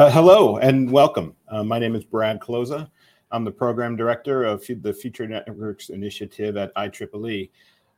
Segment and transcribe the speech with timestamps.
[0.00, 1.36] Uh, hello and welcome.
[1.48, 2.90] Uh, my name is Brad Kloza.
[3.32, 7.50] I'm the program director of the Future Networks Initiative at IEEE.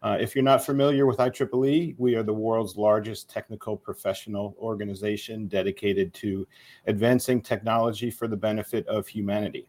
[0.03, 5.46] Uh, if you're not familiar with IEEE, we are the world's largest technical professional organization
[5.46, 6.45] dedicated to
[6.88, 9.69] advancing technology for the benefit of humanity.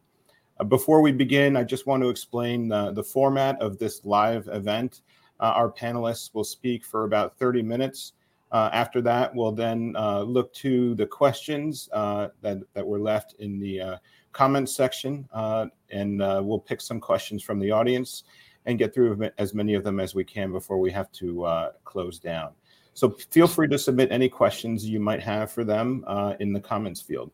[0.59, 4.49] Uh, before we begin, I just want to explain uh, the format of this live
[4.51, 5.01] event.
[5.39, 8.13] Uh, our panelists will speak for about 30 minutes.
[8.53, 13.59] Uh, after that, we'll then uh, look to the questions that, that were left in
[13.59, 13.99] the
[14.31, 15.27] comments section,
[15.91, 18.23] and we'll pick some questions from the audience
[18.65, 21.71] and get through as many of them as we can before we have to uh,
[21.83, 22.51] close down.
[22.93, 26.59] So feel free to submit any questions you might have for them uh, in the
[26.59, 27.31] comments field.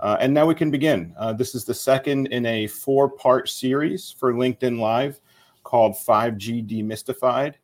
[0.00, 1.14] Uh, and now we can begin.
[1.18, 5.20] Uh, this is the second in a four part series for LinkedIn Live
[5.62, 7.54] called 5G Demystified.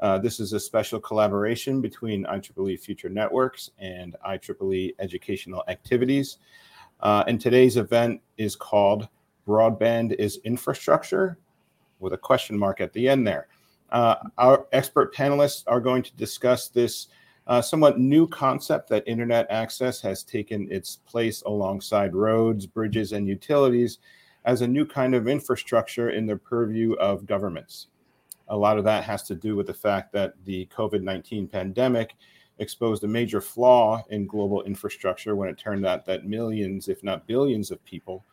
[0.00, 6.38] Uh, this is a special collaboration between IEEE Future Networks and IEEE Educational Activities.
[7.00, 9.08] Uh, and today's event is called
[9.46, 11.38] Broadband is Infrastructure
[12.00, 13.48] with a question mark at the end there.
[13.90, 17.08] Uh, our expert panelists are going to discuss this
[17.46, 23.28] uh, somewhat new concept that internet access has taken its place alongside roads, bridges, and
[23.28, 23.98] utilities
[24.44, 27.88] as a new kind of infrastructure in the purview of governments.
[28.48, 32.14] A lot of that has to do with the fact that the COVID 19 pandemic
[32.58, 37.26] exposed a major flaw in global infrastructure when it turned out that millions, if not
[37.26, 38.24] billions, of people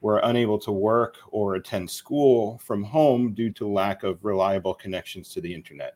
[0.00, 5.32] were unable to work or attend school from home due to lack of reliable connections
[5.32, 5.94] to the internet.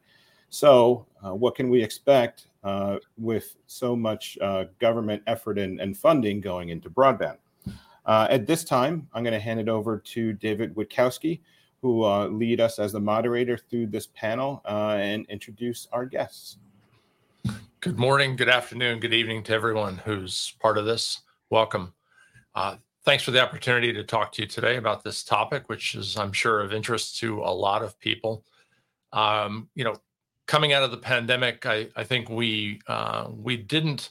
[0.51, 5.97] So, uh, what can we expect uh, with so much uh, government effort and, and,
[5.97, 7.39] funding going into broadband?
[8.07, 11.41] Uh, at this time, I'm going to hand it over to David Witkowski,
[11.85, 16.57] who uh, lead us as the moderator through this panel uh, and introduce our guests.
[17.81, 21.21] Good morning, good afternoon, good evening to everyone who's part of this.
[21.51, 21.93] Welcome.
[22.55, 26.17] Uh, Thanks for the opportunity to talk to you today about this topic, which is,
[26.17, 28.47] I'm sure, of interest to a lot of people.
[29.13, 29.97] Um, you know,
[30.47, 34.09] coming out of the pandemic, I, I think we uh, we didn't.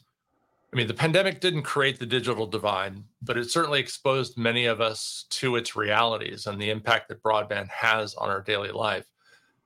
[0.73, 4.81] I mean, the pandemic didn't create the digital divide, but it certainly exposed many of
[4.81, 9.05] us to its realities and the impact that broadband has on our daily life.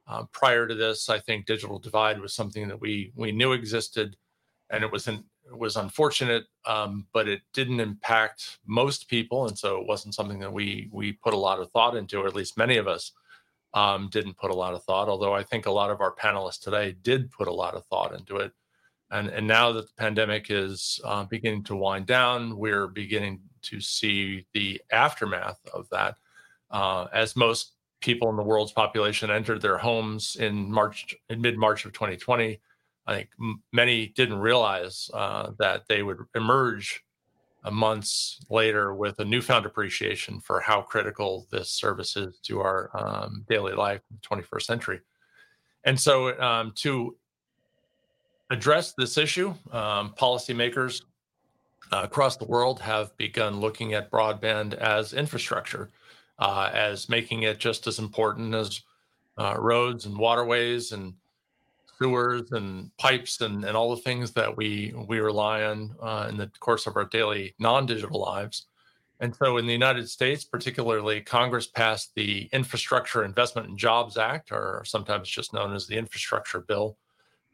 [0.06, 4.18] Uh, prior to this, I think digital divide was something that we we knew existed,
[4.70, 5.24] and it was it
[5.58, 10.52] was unfortunate, um, but it didn't impact most people, and so it wasn't something that
[10.52, 13.14] we we put a lot of thought into, or at least many of us
[13.74, 15.08] um, didn't put a lot of thought.
[15.08, 18.14] Although I think a lot of our panelists today did put a lot of thought
[18.14, 18.52] into it,
[19.12, 23.80] and and now that the pandemic is uh, beginning to wind down, we're beginning to
[23.80, 26.16] see the aftermath of that,
[26.72, 31.58] uh, as most people in the world's population entered their homes in March, in mid
[31.58, 32.60] March of 2020
[33.08, 37.04] I think m- many didn't realize uh, that they would emerge
[37.72, 43.46] months later with a newfound appreciation for how critical this service is to our um,
[43.50, 45.00] daily life in the 21st century.
[45.84, 47.16] And so, um, to
[48.50, 51.04] address this issue, um, policymakers
[51.92, 55.90] uh, across the world have begun looking at broadband as infrastructure,
[56.40, 58.82] uh, as making it just as important as
[59.38, 61.14] uh, roads and waterways and
[61.98, 66.38] sewers and pipes and, and all the things that we we rely on uh, in
[66.38, 68.68] the course of our daily non-digital lives.
[69.20, 74.52] And so in the United States, particularly, Congress passed the Infrastructure Investment and Jobs Act,
[74.52, 76.98] or sometimes just known as the Infrastructure Bill,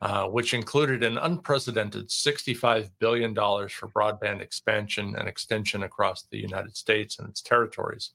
[0.04, 6.76] uh, which included an unprecedented $65 billion for broadband expansion and extension across the United
[6.76, 8.12] States and its territories.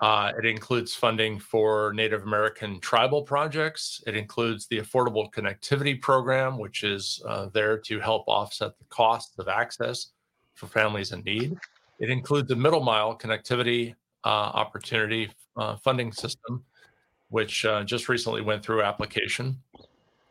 [0.00, 4.02] Uh, it includes funding for Native American tribal projects.
[4.08, 9.38] It includes the Affordable Connectivity Program, which is uh, there to help offset the costs
[9.38, 10.08] of access
[10.54, 11.56] for families in need.
[12.00, 13.94] It includes the middle mile connectivity
[14.24, 16.64] uh, opportunity uh, funding system,
[17.28, 19.62] which uh, just recently went through application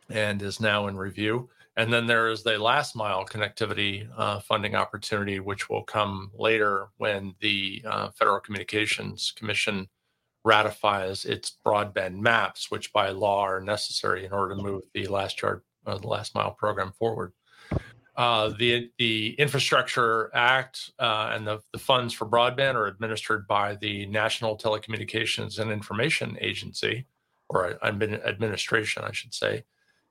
[0.09, 1.49] and is now in review.
[1.75, 6.87] And then there is the last mile connectivity uh, funding opportunity, which will come later
[6.97, 9.87] when the uh, Federal Communications Commission
[10.43, 15.39] ratifies its broadband maps, which by law are necessary in order to move the last
[15.41, 17.33] yard, uh, the last mile program forward.
[18.15, 23.75] Uh, the the Infrastructure Act uh, and the, the funds for broadband are administered by
[23.75, 27.05] the National Telecommunications and Information Agency,
[27.49, 29.63] or administration, I should say.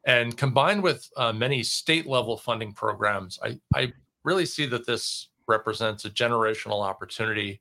[0.06, 3.92] And combined with uh, many state level funding programs, I, I,
[4.22, 7.60] really see that this represents a generational opportunity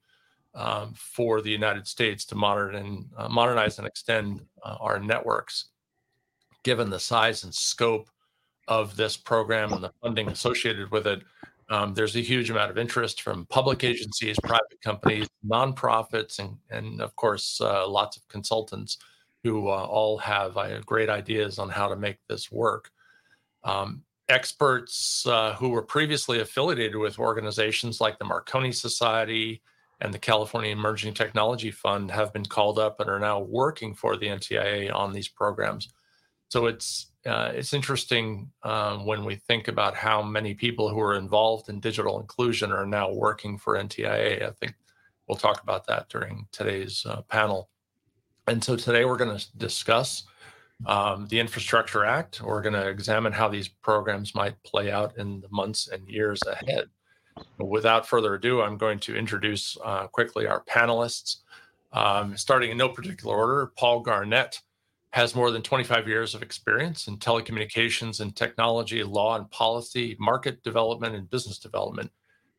[0.56, 5.66] um, for the United States to modern and, uh, modernize and extend uh, our networks,
[6.64, 8.10] given the size and scope
[8.68, 11.22] of this program and the funding associated with it.
[11.70, 17.00] Um, there's a huge amount of interest from public agencies, private companies, nonprofits, and, and
[17.00, 18.98] of course, uh, lots of consultants
[19.46, 22.90] who uh, all have uh, great ideas on how to make this work.
[23.64, 29.62] Um, experts uh, who were previously affiliated with organizations like the Marconi Society
[30.02, 34.18] and the California Emerging Technology Fund have been called up and are now working for
[34.18, 35.90] the NTIA on these programs.
[36.50, 41.18] So it's uh, it's interesting um, when we think about how many people who are
[41.18, 44.48] involved in digital inclusion are now working for NTIA.
[44.48, 44.74] I think
[45.28, 47.70] we'll talk about that during today's uh, panel.
[48.48, 50.24] And so today we're going to discuss
[50.86, 52.42] um, the Infrastructure Act.
[52.44, 56.42] We're going to examine how these programs might play out in the months and years
[56.44, 56.86] ahead.
[57.58, 61.38] Without further ado, I'm going to introduce uh, quickly our panelists.
[61.92, 64.62] Um, starting in no particular order, Paul Garnett
[65.12, 70.62] has more than 25 years of experience in telecommunications and technology, law and policy, market
[70.62, 72.12] development, and business development.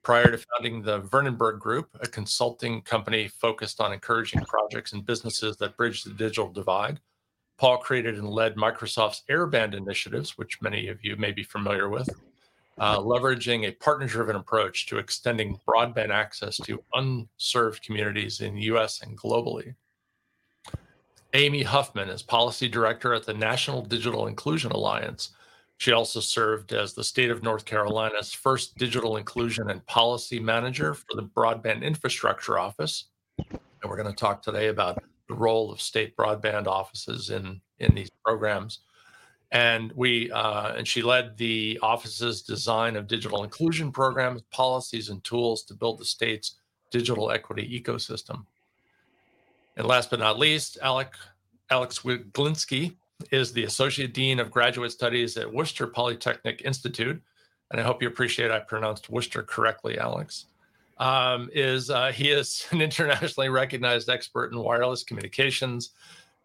[0.07, 5.57] Prior to founding the Vernonburg Group, a consulting company focused on encouraging projects and businesses
[5.57, 7.01] that bridge the digital divide,
[7.59, 12.09] Paul created and led Microsoft's Airband initiatives, which many of you may be familiar with,
[12.79, 18.63] uh, leveraging a partner driven approach to extending broadband access to unserved communities in the
[18.77, 19.75] US and globally.
[21.35, 25.31] Amy Huffman is policy director at the National Digital Inclusion Alliance.
[25.79, 30.95] She also served as the state of North Carolina's first digital inclusion and policy manager
[30.95, 33.07] for the Broadband Infrastructure Office.
[33.39, 37.95] And we're going to talk today about the role of state broadband offices in, in
[37.95, 38.81] these programs.
[39.53, 45.23] And we uh, and she led the office's design of digital inclusion programs, policies, and
[45.23, 46.57] tools to build the state's
[46.91, 48.45] digital equity ecosystem.
[49.77, 51.13] And last but not least, Alec,
[51.71, 52.97] Alex Wyglinski
[53.31, 57.21] is the Associate Dean of Graduate Studies at Worcester Polytechnic Institute.
[57.71, 60.47] And I hope you appreciate I pronounced Worcester correctly, Alex.
[60.99, 65.91] Um, is uh, he is an internationally recognized expert in wireless communications,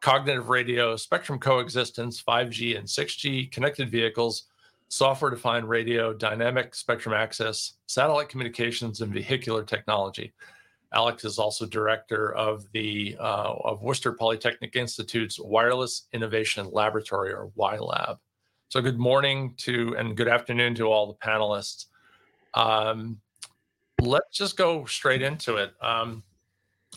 [0.02, 4.44] cognitive radio, spectrum coexistence, 5G and 6G, connected vehicles,
[4.90, 10.34] software defined radio, dynamic spectrum access, satellite communications, and vehicular technology.
[10.94, 17.52] Alex is also director of the uh, of Worcester Polytechnic Institute's Wireless Innovation Laboratory, or
[17.58, 18.18] WILAB.
[18.70, 21.86] So, good morning to and good afternoon to all the panelists.
[22.54, 23.20] Um,
[24.02, 25.74] let's just go straight into it.
[25.82, 26.24] Um,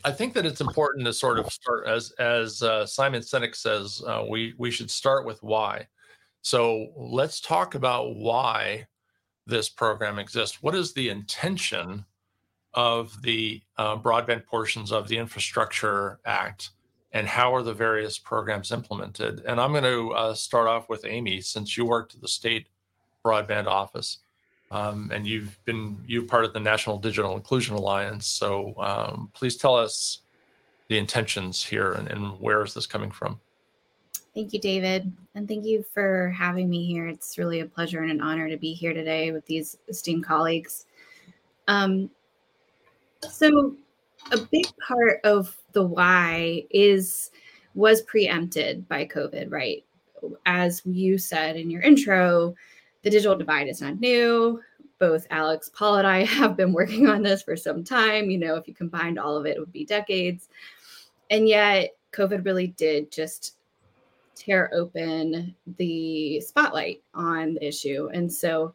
[0.04, 4.02] I think that it's important to sort of start as as uh, Simon Sinek says,
[4.06, 5.86] uh, we we should start with why.
[6.42, 8.86] So let's talk about why
[9.46, 10.62] this program exists.
[10.62, 12.04] What is the intention
[12.74, 16.70] of the uh, broadband portions of the Infrastructure Act
[17.14, 19.44] and how are the various programs implemented?
[19.46, 22.66] And I'm going to uh, start off with Amy, since you worked at the state
[23.24, 24.18] broadband office.
[24.72, 28.26] Um, and you've been you part of the National Digital Inclusion Alliance.
[28.26, 30.22] So um, please tell us
[30.88, 33.38] the intentions here and, and where is this coming from?
[34.34, 35.12] Thank you, David.
[35.36, 37.06] And thank you for having me here.
[37.06, 40.86] It's really a pleasure and an honor to be here today with these esteemed colleagues.
[41.68, 42.10] Um,
[43.30, 43.76] so
[44.32, 47.30] a big part of the why is
[47.74, 49.84] was preempted by COVID, right?
[50.46, 52.54] As you said in your intro,
[53.02, 54.60] the digital divide is not new.
[54.98, 58.30] Both Alex, Paul, and I have been working on this for some time.
[58.30, 60.48] You know, if you combined all of it, it would be decades.
[61.30, 63.56] And yet, COVID really did just
[64.34, 68.08] tear open the spotlight on the issue.
[68.12, 68.74] And so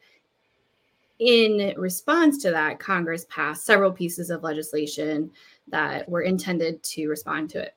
[1.20, 5.30] in response to that, Congress passed several pieces of legislation
[5.68, 7.76] that were intended to respond to it.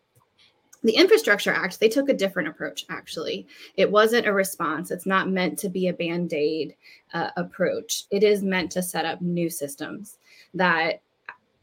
[0.84, 3.46] The Infrastructure Act, they took a different approach, actually.
[3.76, 6.74] It wasn't a response, it's not meant to be a band aid
[7.14, 8.04] uh, approach.
[8.10, 10.18] It is meant to set up new systems
[10.54, 11.02] that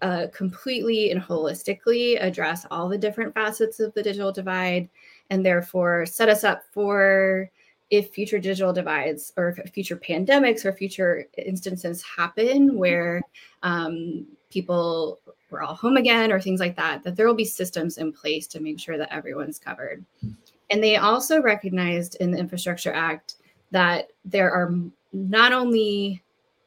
[0.01, 4.87] uh, completely and holistically address all the different facets of the digital divide
[5.29, 7.51] and therefore set us up for
[7.89, 13.21] if future digital divides or future pandemics or future instances happen where
[13.63, 15.19] um, people
[15.49, 18.45] were all home again or things like that, that there will be systems in place
[18.47, 20.05] to make sure that everyone's covered.
[20.69, 23.35] And they also recognized in the Infrastructure Act
[23.71, 24.71] that there are
[25.11, 26.21] not only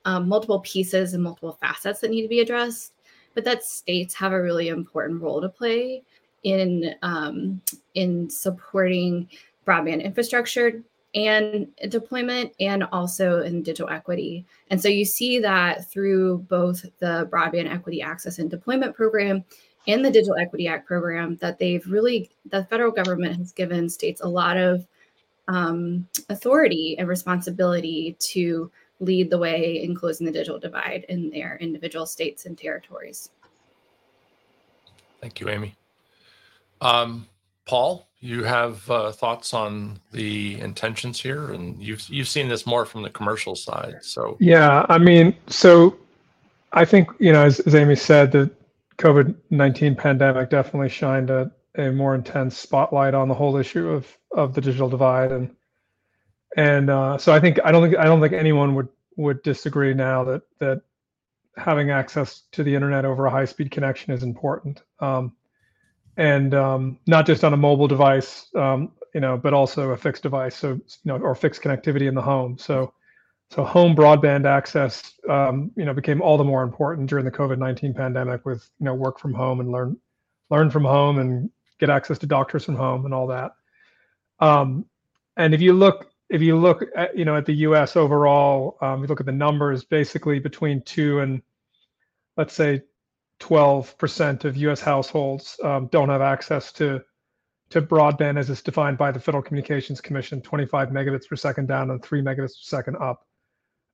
[0.04, 2.92] um, multiple pieces and multiple facets that need to be addressed,
[3.34, 6.02] but that states have a really important role to play
[6.42, 7.60] in um,
[7.94, 9.28] in supporting
[9.64, 10.82] broadband infrastructure
[11.14, 14.46] and deployment and also in digital equity.
[14.70, 19.44] And so you see that through both the Broadband Equity Access and Deployment Program
[19.86, 24.20] and the Digital Equity Act program that they've really, the federal government has given states
[24.20, 24.86] a lot of
[25.48, 31.58] um, authority and responsibility to lead the way in closing the digital divide in their
[31.60, 33.30] individual states and territories.
[35.20, 35.76] Thank you, Amy.
[36.80, 37.26] Um,
[37.66, 42.84] Paul, you have uh, thoughts on the intentions here, and you've you've seen this more
[42.84, 43.96] from the commercial side.
[44.02, 45.96] So yeah, I mean, so
[46.72, 48.50] I think you know, as, as Amy said, the
[48.98, 54.06] COVID nineteen pandemic definitely shined a, a more intense spotlight on the whole issue of
[54.32, 55.54] of the digital divide, and
[56.56, 59.94] and uh, so I think I don't think I don't think anyone would would disagree
[59.94, 60.82] now that that
[61.56, 64.82] having access to the internet over a high speed connection is important.
[65.00, 65.34] Um,
[66.16, 70.22] and um, not just on a mobile device, um, you know, but also a fixed
[70.22, 72.58] device, so you know, or fixed connectivity in the home.
[72.58, 72.92] So,
[73.50, 77.58] so home broadband access, um, you know, became all the more important during the COVID
[77.58, 79.96] nineteen pandemic, with you know, work from home and learn,
[80.50, 83.52] learn from home and get access to doctors from home and all that.
[84.38, 84.86] Um,
[85.36, 87.96] and if you look, if you look at, you know, at the U.S.
[87.96, 91.42] overall, um, you look at the numbers, basically between two and
[92.36, 92.82] let's say
[93.42, 97.02] 12% of US households um, don't have access to
[97.70, 101.90] to broadband as it's defined by the Federal Communications Commission, 25 megabits per second down
[101.90, 103.26] and 3 megabits per second up.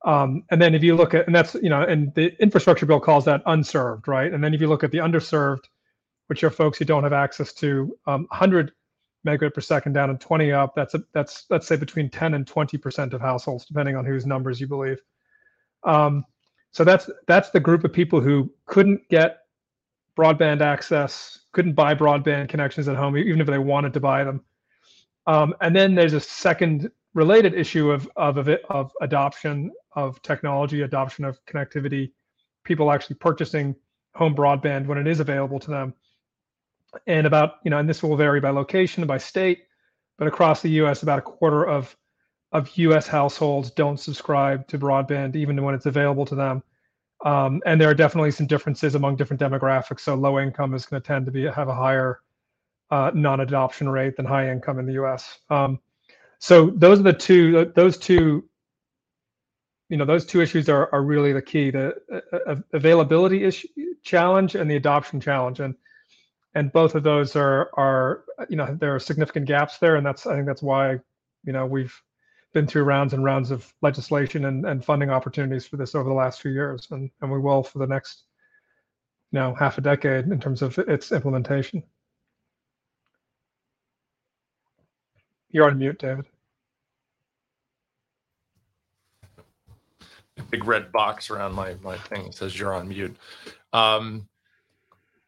[0.05, 2.99] Um, and then if you look at, and that's, you know, and the infrastructure bill
[2.99, 4.33] calls that unserved, right?
[4.33, 5.63] And then if you look at the underserved,
[6.27, 8.73] which are folks who don't have access to um, 100
[9.25, 12.47] megabit per second down and 20 up, that's, a, that's, let's say between 10 and
[12.47, 14.99] 20% of households, depending on whose numbers you believe.
[15.85, 16.25] Um,
[16.73, 19.41] so that's that's the group of people who couldn't get
[20.17, 24.43] broadband access, couldn't buy broadband connections at home, even if they wanted to buy them.
[25.27, 30.83] Um, and then there's a second related issue of of of, of adoption of technology,
[30.83, 32.13] adoption of connectivity,
[32.65, 33.75] people actually purchasing
[34.15, 35.95] home broadband when it is available to them.
[37.07, 39.65] And about you know, and this will vary by location by state,
[40.17, 41.97] but across the U.S., about a quarter of
[42.53, 43.07] of U.S.
[43.07, 46.63] households don't subscribe to broadband even when it's available to them.
[47.25, 50.01] Um, and there are definitely some differences among different demographics.
[50.01, 52.21] So low income is going to tend to be have a higher
[52.91, 55.41] uh, non-adoption rate than high income in the U.S.
[55.51, 55.81] Um,
[56.39, 57.73] so those are the two.
[57.75, 58.45] Those two.
[59.91, 61.95] You know, those two issues are are really the key: the
[62.47, 63.69] uh, availability issue
[64.03, 65.61] challenge and the adoption challenge.
[65.61, 65.75] And
[66.55, 70.27] and both of those are are you know there are significant gaps there, and that's
[70.27, 71.01] I think that's why
[71.45, 71.95] you know we've
[72.55, 76.15] been through rounds and rounds of legislation and, and funding opportunities for this over the
[76.15, 78.25] last few years, and, and we will for the next
[79.33, 81.83] you know half a decade in terms of its implementation.
[85.51, 86.27] You're on mute, David.
[90.51, 93.17] big red box around my my thing says you're on mute.
[93.73, 94.29] Um,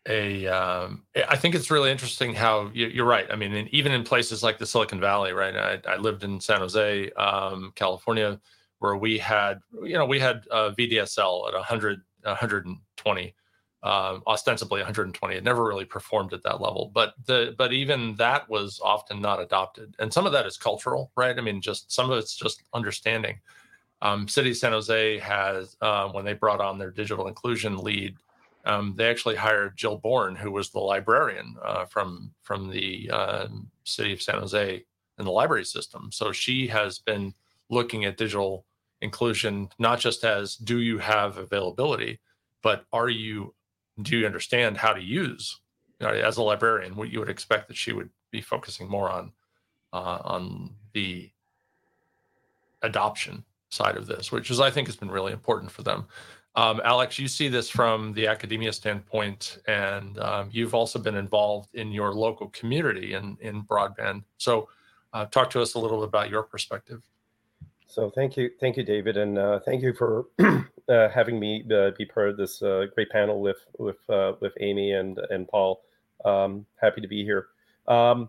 [0.08, 3.26] a um, I think it's really interesting how you, are right.
[3.30, 5.54] I mean, even in places like the Silicon Valley, right?
[5.56, 8.40] I, I lived in San Jose, um, California,
[8.78, 13.34] where we had, you know, we had uh, VDSL at 100, 120,
[13.82, 15.36] um, ostensibly 120.
[15.36, 19.40] It never really performed at that level, but the but even that was often not
[19.40, 21.36] adopted, and some of that is cultural, right?
[21.36, 23.38] I mean, just some of it's just understanding.
[24.02, 28.16] Um, City San Jose has uh, when they brought on their digital inclusion lead
[28.64, 33.48] um, they actually hired Jill Bourne, who was the librarian uh, from from the uh,
[33.84, 34.84] city of San Jose
[35.18, 36.10] in the library system.
[36.12, 37.34] So she has been
[37.68, 38.64] looking at digital
[39.02, 42.20] inclusion not just as do you have availability,
[42.62, 43.54] but are you
[44.02, 45.60] do you understand how to use?
[45.98, 49.10] You know, as a librarian, what you would expect that she would be focusing more
[49.10, 49.32] on
[49.92, 51.30] uh, on the
[52.82, 56.06] adoption side of this, which is I think has been really important for them.
[56.56, 61.74] Um, Alex, you see this from the academia standpoint, and um, you've also been involved
[61.74, 64.24] in your local community in, in broadband.
[64.38, 64.68] So,
[65.12, 67.02] uh, talk to us a little bit about your perspective.
[67.86, 70.26] So, thank you, thank you, David, and uh, thank you for
[70.88, 74.52] uh, having me uh, be part of this uh, great panel with with uh, with
[74.60, 75.82] Amy and and Paul.
[76.24, 77.46] Um, happy to be here.
[77.86, 78.28] Um,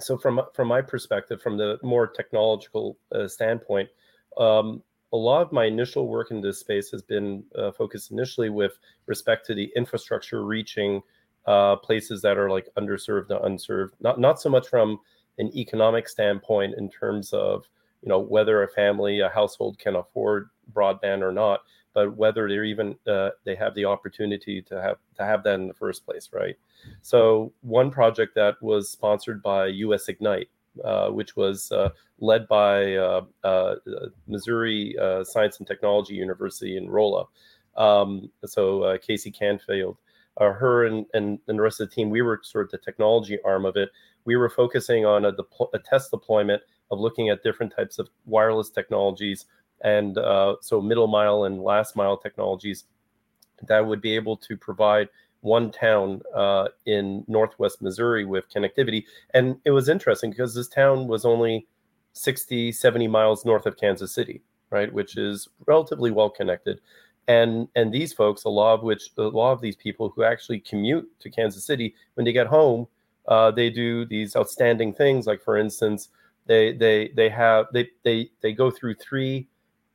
[0.00, 2.96] so, from from my perspective, from the more technological
[3.26, 3.88] standpoint.
[4.38, 4.82] Um,
[5.12, 8.78] a lot of my initial work in this space has been uh, focused initially with
[9.06, 11.02] respect to the infrastructure reaching
[11.46, 13.94] uh, places that are like underserved and unserved.
[14.00, 15.00] Not not so much from
[15.38, 17.64] an economic standpoint in terms of
[18.02, 21.60] you know whether a family, a household can afford broadband or not,
[21.94, 25.68] but whether they're even uh, they have the opportunity to have to have that in
[25.68, 26.56] the first place, right?
[27.02, 30.48] So one project that was sponsored by US Ignite
[30.84, 33.74] uh, which was uh, led by uh, uh
[34.26, 37.26] Missouri Science and Technology University in Rolla.
[37.76, 39.98] Um, so Casey Canfield,
[40.38, 43.38] her and, and, and, the rest of the team, we were sort of the technology
[43.44, 43.90] arm of it.
[44.24, 45.32] We were focusing on a,
[45.74, 49.46] a test deployment of looking at different types of wireless technologies
[49.82, 50.16] and
[50.60, 52.84] so middle mile and last mile technologies
[53.68, 55.08] that would be able to provide
[55.42, 59.04] one town uh, in northwest Missouri with connectivity.
[59.34, 61.66] And it was interesting because this town was only
[62.14, 66.80] 60, 70 miles north of Kansas City, right, which is relatively well connected.
[67.28, 70.58] And and these folks, a lot of which a lot of these people who actually
[70.58, 72.88] commute to Kansas City, when they get home,
[73.28, 75.26] uh, they do these outstanding things.
[75.26, 76.08] Like for instance,
[76.46, 79.46] they they they have they they they go through three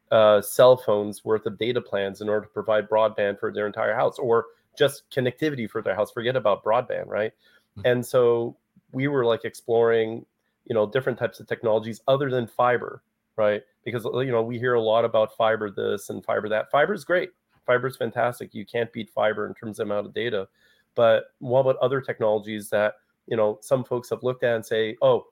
[0.09, 3.93] uh, cell phones worth of data plans in order to provide broadband for their entire
[3.93, 4.45] house or
[4.77, 6.11] just connectivity for their house.
[6.11, 7.31] Forget about broadband right?
[7.77, 7.87] Mm-hmm.
[7.87, 8.57] and so
[8.91, 10.25] we were like exploring
[10.65, 13.03] you know different types of technologies other than fiber
[13.37, 13.61] right?
[13.85, 16.69] Because you know we hear a lot about fiber this and fiber that.
[16.69, 17.29] Fiber is great.
[17.65, 18.53] Fiber is fantastic.
[18.53, 20.47] You can't beat fiber in terms of amount of data.
[20.95, 22.95] But what about other technologies that
[23.27, 25.27] you know some folks have looked at and say oh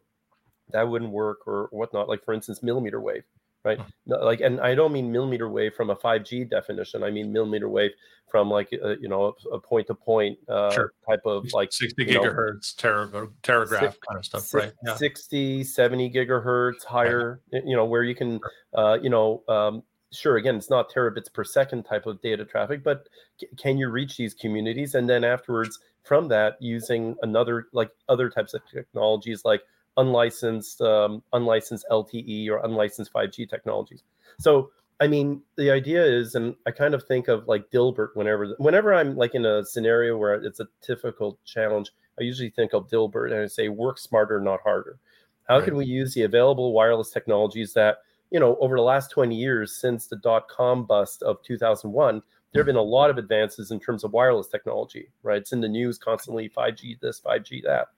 [0.72, 3.24] that wouldn't work or whatnot like for instance millimeter wave
[3.66, 3.80] right?
[4.06, 7.04] Like, and I don't mean millimeter wave from a 5G definition.
[7.04, 7.92] I mean millimeter wave
[8.30, 12.84] from like a, uh, you know a point to point type of like 60 gigahertz
[12.84, 14.74] know, Terragraph six, kind of stuff, six, right?
[14.86, 14.96] Yeah.
[14.96, 17.64] 60, 70 gigahertz higher, right.
[17.66, 18.40] you know, where you can,
[18.74, 22.84] uh, you know, um, sure again it's not terabits per second type of data traffic
[22.84, 27.90] but c- can you reach these communities and then afterwards from that using another like
[28.08, 29.62] other types of technologies like
[29.98, 34.04] unlicensed um, unlicensed LTE or unlicensed 5G technologies.
[34.40, 34.72] So
[35.02, 38.94] I mean, the idea is, and I kind of think of like Dilbert whenever whenever
[38.94, 43.32] I'm like in a scenario where it's a difficult challenge, I usually think of Dilbert
[43.32, 45.00] and I say work smarter, not harder.
[45.48, 45.66] How right.
[45.66, 47.98] can we use the available wireless technologies that
[48.32, 52.22] you know over the last 20 years since the dot com bust of 2001
[52.52, 55.62] there have been a lot of advances in terms of wireless technology right it's in
[55.62, 57.90] the news constantly 5g this 5g that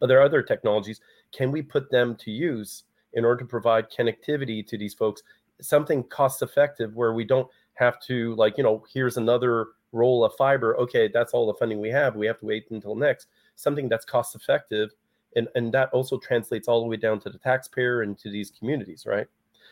[0.00, 1.00] but there are other technologies.
[1.32, 5.22] Can we put them to use in order to provide connectivity to these folks?
[5.60, 10.34] Something cost effective where we don't have to like, you know, here's another roll of
[10.34, 10.76] fiber.
[10.78, 12.16] Okay, that's all the funding we have.
[12.16, 13.28] We have to wait until next.
[13.54, 14.90] Something that's cost effective.
[15.36, 18.50] And, and that also translates all the way down to the taxpayer and to these
[18.50, 19.26] communities, right?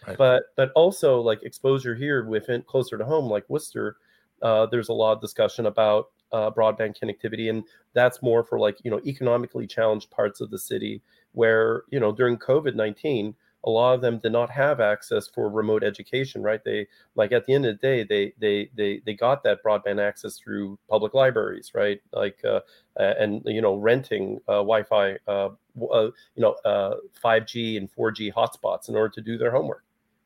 [0.07, 0.19] right.
[0.19, 3.97] But but also like exposure here within closer to home, like Worcester,
[4.43, 8.79] uh, there's a lot of discussion about uh, broadband connectivity, and that's more for like
[8.85, 13.71] you know economically challenged parts of the city where you know during COVID nineteen, a
[13.71, 16.43] lot of them did not have access for remote education.
[16.43, 16.63] Right?
[16.65, 20.01] They like at the end of the day, they they they they got that broadband
[20.01, 22.01] access through public libraries, right?
[22.13, 22.61] Like uh,
[22.97, 25.51] and you know renting uh, Wi-Fi, uh,
[25.93, 29.85] uh you know 5G uh, and 4G hotspots in order to do their homework,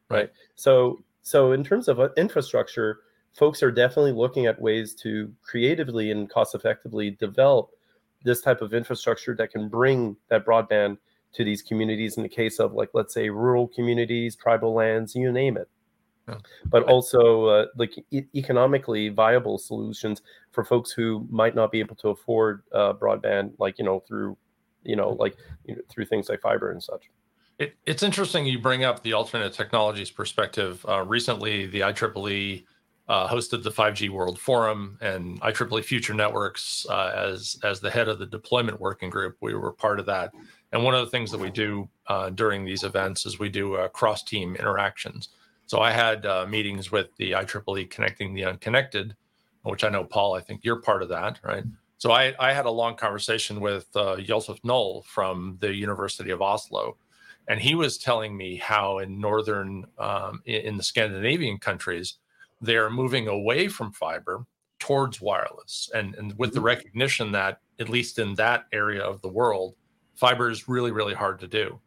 [0.08, 0.18] right?
[0.18, 0.30] right?
[0.54, 3.00] So so in terms of uh, infrastructure
[3.36, 7.70] folks are definitely looking at ways to creatively and cost effectively develop
[8.24, 10.96] this type of infrastructure that can bring that broadband
[11.32, 15.30] to these communities in the case of like let's say rural communities tribal lands you
[15.30, 15.68] name it.
[16.28, 16.38] Yeah.
[16.64, 21.94] but also uh, like e- economically viable solutions for folks who might not be able
[21.96, 24.36] to afford uh, broadband like you know through
[24.82, 27.10] you know like you know, through things like fiber and such.
[27.58, 30.84] It, it's interesting you bring up the alternate technologies perspective.
[30.88, 32.64] Uh, recently the ieee
[33.08, 38.08] uh, hosted the 5G World Forum and IEEE Future Networks uh, as as the head
[38.08, 39.36] of the deployment working group.
[39.40, 40.32] We were part of that.
[40.72, 43.74] And one of the things that we do uh, during these events is we do
[43.74, 45.28] uh, cross team interactions.
[45.66, 49.16] So I had uh, meetings with the IEEE Connecting the Unconnected,
[49.62, 51.64] which I know Paul, I think you're part of that, right?
[51.98, 54.58] So I, I had a long conversation with uh, Josef
[55.04, 56.96] from the University of Oslo,
[57.48, 62.18] and he was telling me how in northern um, in the Scandinavian countries
[62.60, 64.44] they're moving away from fiber
[64.78, 66.66] towards wireless and and with the mm-hmm.
[66.66, 69.74] recognition that at least in that area of the world
[70.14, 71.80] fiber is really really hard to do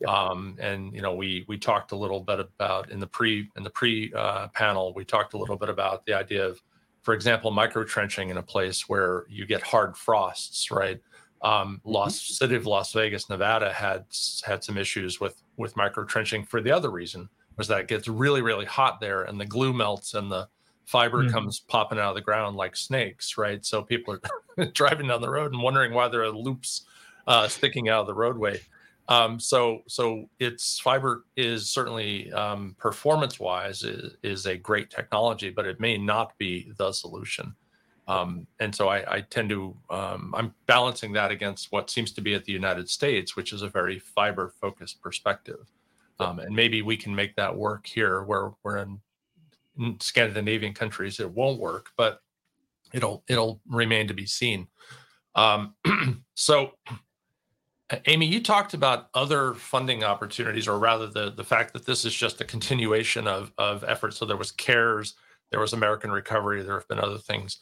[0.00, 0.08] yeah.
[0.08, 3.62] um, and you know we we talked a little bit about in the pre in
[3.62, 6.60] the pre uh, panel we talked a little bit about the idea of
[7.02, 11.00] for example micro trenching in a place where you get hard frosts right
[11.42, 11.90] um, mm-hmm.
[11.90, 14.06] Las City of Las Vegas, Nevada had
[14.44, 18.08] had some issues with with micro trenching for the other reason was that it gets
[18.08, 20.48] really really hot there and the glue melts and the
[20.86, 21.30] fiber mm.
[21.30, 23.64] comes popping out of the ground like snakes right?
[23.64, 24.18] So people
[24.58, 26.86] are driving down the road and wondering why there are loops
[27.26, 28.60] uh, sticking out of the roadway.
[29.08, 35.50] Um, so so its fiber is certainly um, performance wise is, is, a great technology
[35.50, 37.54] but it may not be the solution.
[38.08, 42.20] Um, and so I, I tend to um, i'm balancing that against what seems to
[42.20, 45.66] be at the united states which is a very fiber focused perspective
[46.18, 49.00] um, and maybe we can make that work here where we're in,
[49.78, 51.20] in Scandinavian countries.
[51.20, 52.20] It won't work, but
[52.92, 54.68] it'll it'll remain to be seen.
[55.34, 55.74] Um,
[56.34, 56.72] so
[58.06, 62.14] Amy, you talked about other funding opportunities, or rather, the the fact that this is
[62.14, 64.16] just a continuation of of efforts.
[64.16, 65.14] So there was CARES,
[65.50, 67.58] there was American Recovery, there have been other things.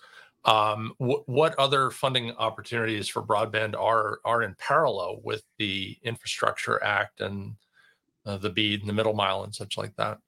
[0.47, 6.83] Um, wh- what other funding opportunities for broadband are are in parallel with the Infrastructure
[6.83, 7.57] Act and
[8.27, 10.19] uh, the BEAD and the Middle Mile and such like that?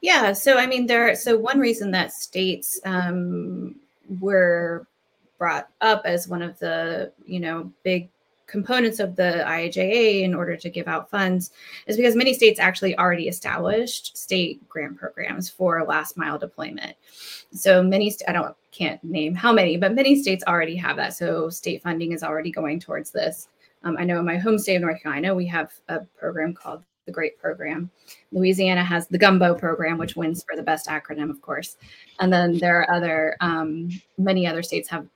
[0.00, 1.10] Yeah, so I mean, there.
[1.10, 3.76] Are, So one reason that states um,
[4.20, 4.86] were
[5.38, 8.08] brought up as one of the you know big
[8.50, 11.52] components of the IIJA in order to give out funds
[11.86, 16.96] is because many states actually already established state grant programs for last mile deployment.
[17.52, 21.14] So many, I don't can't name how many, but many states already have that.
[21.14, 23.48] So state funding is already going towards this.
[23.82, 26.84] Um, I know in my home state of North Carolina, we have a program called
[27.06, 27.90] the GREAT program.
[28.32, 31.76] Louisiana has the Gumbo program, which wins for the best acronym, of course.
[32.20, 35.06] And then there are other, um, many other states have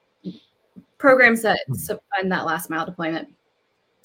[0.98, 1.74] programs that hmm.
[1.74, 3.28] fund that last mile deployment.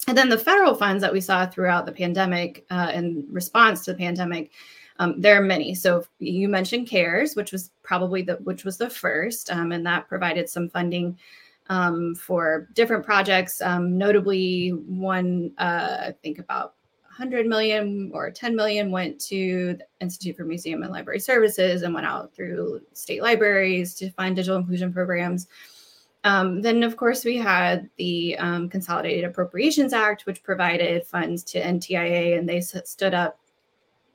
[0.08, 3.92] And then the federal funds that we saw throughout the pandemic uh, in response to
[3.92, 4.50] the pandemic,
[4.98, 5.74] um, there are many.
[5.74, 10.08] So you mentioned CARES, which was probably the which was the first, um, and that
[10.08, 11.18] provided some funding
[11.70, 13.62] um, for different projects.
[13.62, 19.86] Um, notably, one uh, I think about 100 million or 10 million went to the
[20.00, 24.58] Institute for Museum and Library Services and went out through state libraries to fund digital
[24.58, 25.46] inclusion programs.
[26.24, 31.62] Um, then, of course, we had the um, Consolidated Appropriations Act, which provided funds to
[31.62, 33.39] NTIA, and they stood up,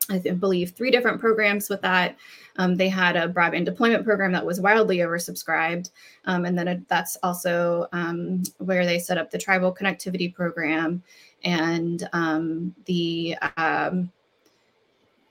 [0.10, 2.16] I believe, three different programs with that.
[2.58, 5.90] Um, they had a broadband deployment program that was wildly oversubscribed,
[6.26, 11.02] um, and then a, that's also um, where they set up the Tribal Connectivity Program
[11.44, 13.36] and um, the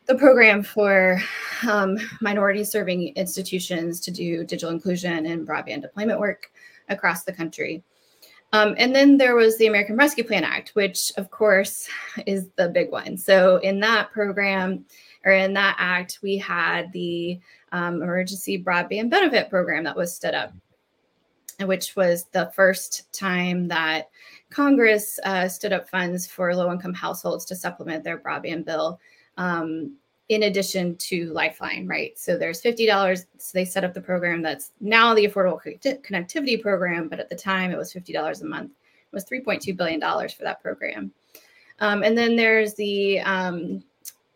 [0.07, 1.21] the program for
[1.69, 6.51] um, minority serving institutions to do digital inclusion and broadband deployment work
[6.89, 7.83] across the country.
[8.55, 11.89] Um, and then there was the American Rescue Plan Act, which of course
[12.25, 13.17] is the big one.
[13.17, 14.85] So in that program
[15.25, 17.41] or in that act, we had the
[17.73, 20.53] um, Emergency Broadband Benefit Program that was stood up,
[21.63, 24.09] which was the first time that
[24.51, 29.01] Congress uh, stood up funds for low income households to supplement their broadband bill.
[29.37, 29.97] Um,
[30.29, 32.19] in addition to Lifeline, right?
[32.19, 33.19] So there's $50.
[33.39, 35.61] So they set up the program that's now the Affordable
[36.03, 38.71] Connectivity Program, but at the time it was $50 a month.
[38.71, 41.13] It was $3.2 billion for that program.
[41.81, 43.83] Um, and then there's the, um,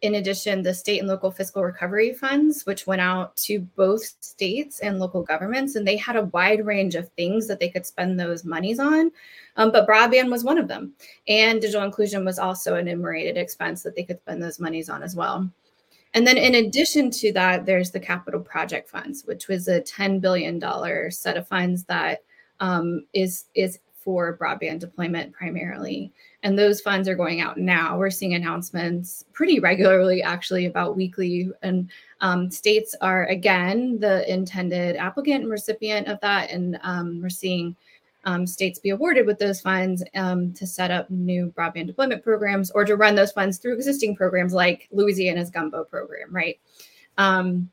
[0.03, 4.81] in addition, the state and local fiscal recovery funds, which went out to both states
[4.81, 5.75] and local governments.
[5.75, 9.11] And they had a wide range of things that they could spend those monies on.
[9.57, 10.93] Um, but broadband was one of them.
[11.27, 15.03] And digital inclusion was also an enumerated expense that they could spend those monies on
[15.03, 15.51] as well.
[16.15, 20.21] And then in addition to that, there's the capital project funds, which was a $10
[20.21, 20.61] billion
[21.11, 22.21] set of funds that
[22.61, 26.11] um, is is for broadband deployment primarily.
[26.43, 27.99] And those funds are going out now.
[27.99, 31.51] We're seeing announcements pretty regularly, actually, about weekly.
[31.63, 31.91] And
[32.23, 36.51] um, states are, again, the intended applicant and recipient of that.
[36.51, 37.77] And um, we're seeing
[38.25, 42.71] um, states be awarded with those funds um, to set up new broadband deployment programs
[42.73, 46.59] or to run those funds through existing programs like Louisiana's Gumbo program, right?
[47.17, 47.71] Um,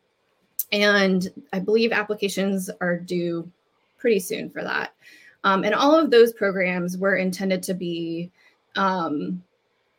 [0.72, 3.50] and I believe applications are due
[3.98, 4.94] pretty soon for that.
[5.44, 8.32] Um, and all of those programs were intended to be
[8.76, 9.44] um,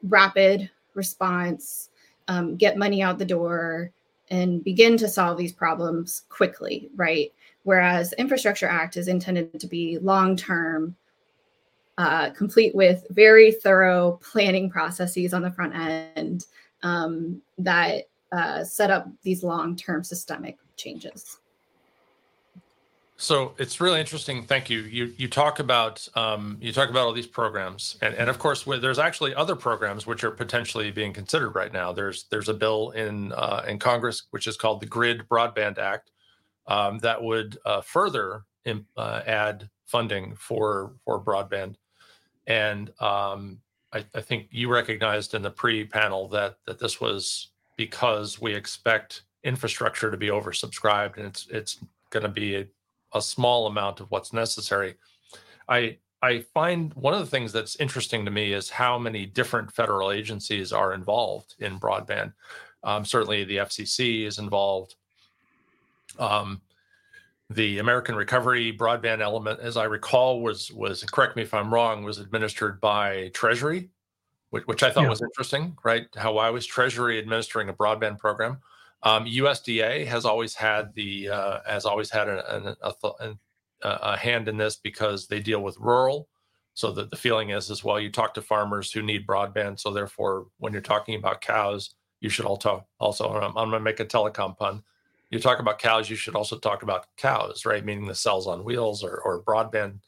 [0.02, 1.90] rapid response,
[2.28, 3.90] um, get money out the door,
[4.30, 7.32] and begin to solve these problems quickly, right?
[7.66, 10.94] Whereas Infrastructure Act is intended to be long term,
[11.98, 16.46] uh, complete with very thorough planning processes on the front end
[16.84, 21.38] um, that uh, set up these long term systemic changes.
[23.16, 24.44] So it's really interesting.
[24.44, 24.80] Thank you.
[24.82, 28.64] You you talk about um, you talk about all these programs, and, and of course,
[28.64, 31.92] there's actually other programs which are potentially being considered right now.
[31.92, 36.12] There's there's a bill in uh, in Congress which is called the Grid Broadband Act,
[36.68, 41.76] um, that would uh, further imp, uh, add funding for for broadband.
[42.46, 43.60] And um,
[43.92, 49.22] I, I, think you recognized in the pre-panel that that this was because we expect
[49.44, 51.78] infrastructure to be oversubscribed, and it's it's
[52.10, 52.66] going to be a,
[53.14, 54.94] a small amount of what's necessary.
[55.68, 59.72] I I find one of the things that's interesting to me is how many different
[59.72, 62.32] federal agencies are involved in broadband.
[62.82, 64.96] Um, certainly, the FCC is involved.
[66.18, 66.60] Um,
[67.50, 72.02] the American Recovery Broadband element, as I recall, was was correct me if I'm wrong,
[72.02, 73.90] was administered by Treasury,
[74.50, 75.10] which, which I thought yeah.
[75.10, 75.76] was interesting.
[75.84, 76.06] Right?
[76.16, 78.58] How why was Treasury administering a broadband program?
[79.02, 83.36] Um, USDA has always had the uh, has always had an, an, a, a,
[83.82, 86.28] a, hand in this because they deal with rural
[86.74, 89.92] so that the feeling is as well you talk to farmers who need broadband so
[89.92, 94.00] therefore when you're talking about cows you should also also i'm, I'm going to make
[94.00, 94.82] a telecom pun
[95.30, 97.84] you talk about cows you should also talk about cows right?
[97.84, 100.00] Meaning the cells on wheels or, or broadband.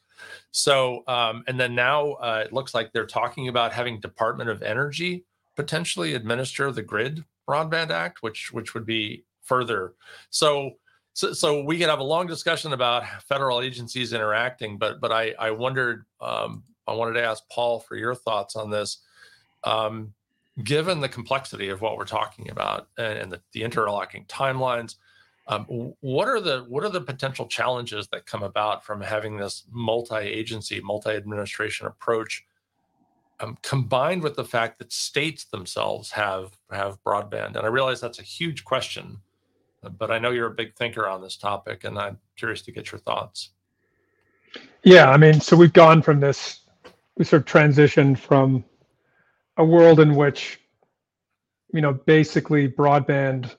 [0.51, 4.61] So um, and then now uh, it looks like they're talking about having department of
[4.61, 9.93] energy potentially administer the grid broadband act which which would be further.
[10.29, 10.73] So
[11.13, 15.33] so, so we could have a long discussion about federal agencies interacting, but but I
[15.37, 18.99] I wondered um, I wanted to ask Paul for your thoughts on this.
[19.63, 20.13] Um,
[20.63, 24.95] given the complexity of what we're talking about and, and the, the, interlocking timelines,
[25.49, 25.65] um,
[25.99, 30.79] what are the what are the potential challenges that come about from having this multi-agency,
[30.79, 32.45] multi-administration approach,
[33.41, 37.57] um, combined with the fact that states themselves have have broadband?
[37.57, 39.19] And I realize that's a huge question
[39.97, 42.91] but I know you're a big thinker on this topic, and I'm curious to get
[42.91, 43.51] your thoughts.
[44.83, 46.61] Yeah, I mean, so we've gone from this,
[47.17, 48.63] we sort of transitioned from
[49.57, 50.59] a world in which,
[51.73, 53.55] you know, basically broadband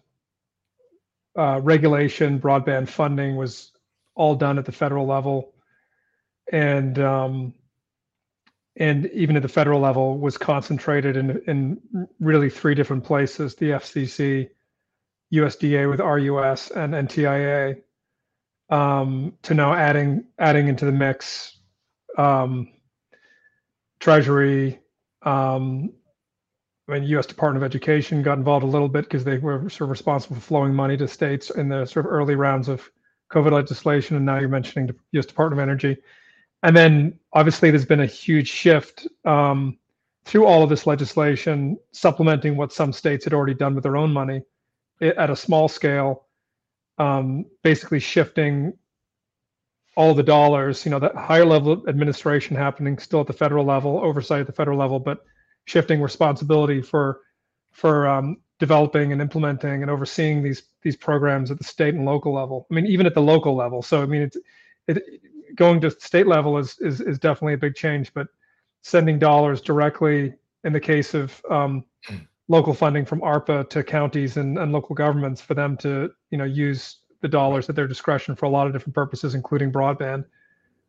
[1.36, 3.72] uh, regulation, broadband funding was
[4.14, 5.54] all done at the federal level,
[6.52, 7.54] and um,
[8.76, 13.70] and even at the federal level was concentrated in in really three different places: the
[13.70, 14.50] FCC,
[15.32, 17.82] USDA with RUS and NTIA
[18.70, 21.58] um, to now adding adding into the mix
[22.16, 22.68] um,
[24.00, 24.80] Treasury.
[25.22, 25.92] Um,
[26.90, 27.26] Mean, U.S.
[27.26, 30.42] Department of Education got involved a little bit because they were sort of responsible for
[30.42, 32.90] flowing money to states in the sort of early rounds of
[33.30, 35.26] COVID legislation, and now you're mentioning the U.S.
[35.26, 35.96] Department of Energy.
[36.62, 39.78] And then obviously there's been a huge shift um,
[40.24, 44.12] through all of this legislation, supplementing what some states had already done with their own
[44.12, 44.42] money
[45.00, 46.26] at a small scale,
[46.98, 48.74] um, basically shifting
[49.96, 53.98] all the dollars, you know, that higher level administration happening still at the federal level,
[53.98, 55.24] oversight at the federal level, but
[55.66, 57.20] shifting responsibility for
[57.72, 62.34] for um, developing and implementing and overseeing these these programs at the state and local
[62.34, 62.66] level.
[62.70, 63.82] I mean, even at the local level.
[63.82, 64.36] So I mean, it's
[64.88, 65.02] it,
[65.54, 68.28] going to state level is, is is definitely a big change, but
[68.82, 72.16] sending dollars directly in the case of um, hmm
[72.50, 76.44] local funding from ARPA to counties and, and local governments for them to you know
[76.44, 80.24] use the dollars at their discretion for a lot of different purposes, including broadband.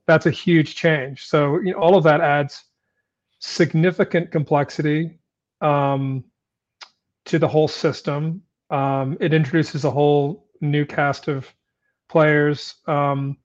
[0.08, 1.28] That's a huge change.
[1.28, 2.64] So you know, all of that adds
[3.42, 5.20] significant complexity
[5.60, 6.24] um,
[7.26, 8.44] to the whole system.
[8.70, 11.54] Um, it introduces a whole new cast of
[12.08, 13.38] players um,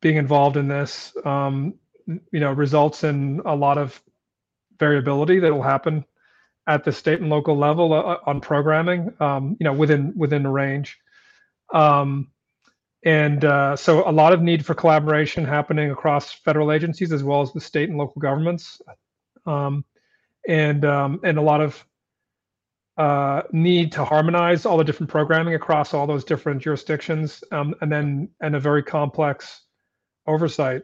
[0.00, 1.12] being involved in this.
[1.24, 1.74] Um,
[2.06, 4.02] you know, results in a lot of
[4.78, 6.04] variability that will happen
[6.66, 10.48] at the state and local level uh, on programming, um, you know, within within the
[10.48, 10.98] range.
[11.72, 12.28] Um,
[13.04, 17.42] and uh, so a lot of need for collaboration happening across federal agencies as well
[17.42, 18.80] as the state and local governments,
[19.46, 19.84] um,
[20.48, 21.84] and um, and a lot of
[22.98, 27.90] uh, need to harmonize all the different programming across all those different jurisdictions, um, and
[27.90, 29.62] then and a very complex
[30.26, 30.82] oversight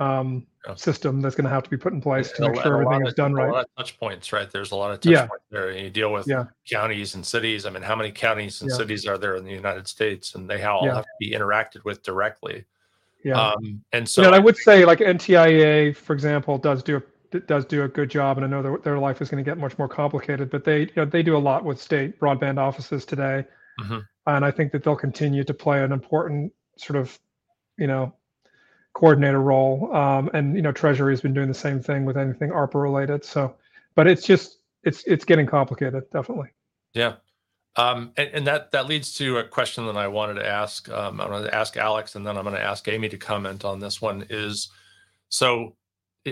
[0.00, 0.74] um, yeah.
[0.74, 3.14] system that's going to have to be put in place to make sure everything is
[3.14, 3.48] done right.
[3.48, 4.50] A lot of touch points, right?
[4.50, 5.26] There's a lot of touch yeah.
[5.26, 5.70] points there.
[5.70, 6.44] You deal with yeah.
[6.68, 7.64] counties and cities.
[7.64, 10.62] I mean, how many counties and cities are there in the United States, and they
[10.64, 12.64] all have to be interacted with directly.
[13.24, 16.96] Yeah, um, and so you know, I would say like NTIA, for example, does do
[16.96, 17.02] a,
[17.40, 19.58] does do a good job, and I know their, their life is going to get
[19.58, 23.04] much more complicated, but they you know, they do a lot with state broadband offices
[23.04, 23.44] today,
[23.80, 23.98] mm-hmm.
[24.26, 27.18] and I think that they'll continue to play an important sort of
[27.78, 28.14] you know
[28.96, 29.94] coordinator role.
[29.94, 33.24] Um, and you know, Treasury has been doing the same thing with anything ARPA related.
[33.24, 33.54] So,
[33.94, 36.48] but it's just it's it's getting complicated, definitely.
[36.94, 37.16] Yeah.
[37.76, 40.88] Um, and, and, that that leads to a question that I wanted to ask.
[40.88, 43.66] Um, I'm going to ask Alex, and then I'm going to ask Amy to comment
[43.66, 44.24] on this one.
[44.30, 44.70] Is
[45.28, 45.76] so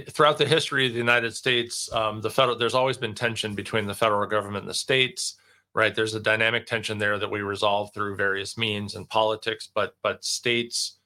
[0.03, 3.87] throughout the history of the United States, um, the federal there's always been tension between
[3.87, 5.37] the federal government and the states.
[5.75, 9.97] Right, there's a dynamic tension there that we resolve through various means and politics, but
[10.03, 10.99] but states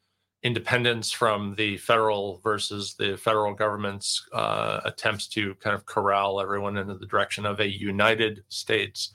[0.43, 6.77] independence from the federal versus the federal government's uh, attempts to kind of corral everyone
[6.77, 9.15] into the direction of a united states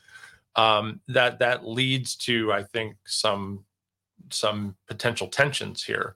[0.55, 3.63] um, that that leads to i think some
[4.29, 6.15] some potential tensions here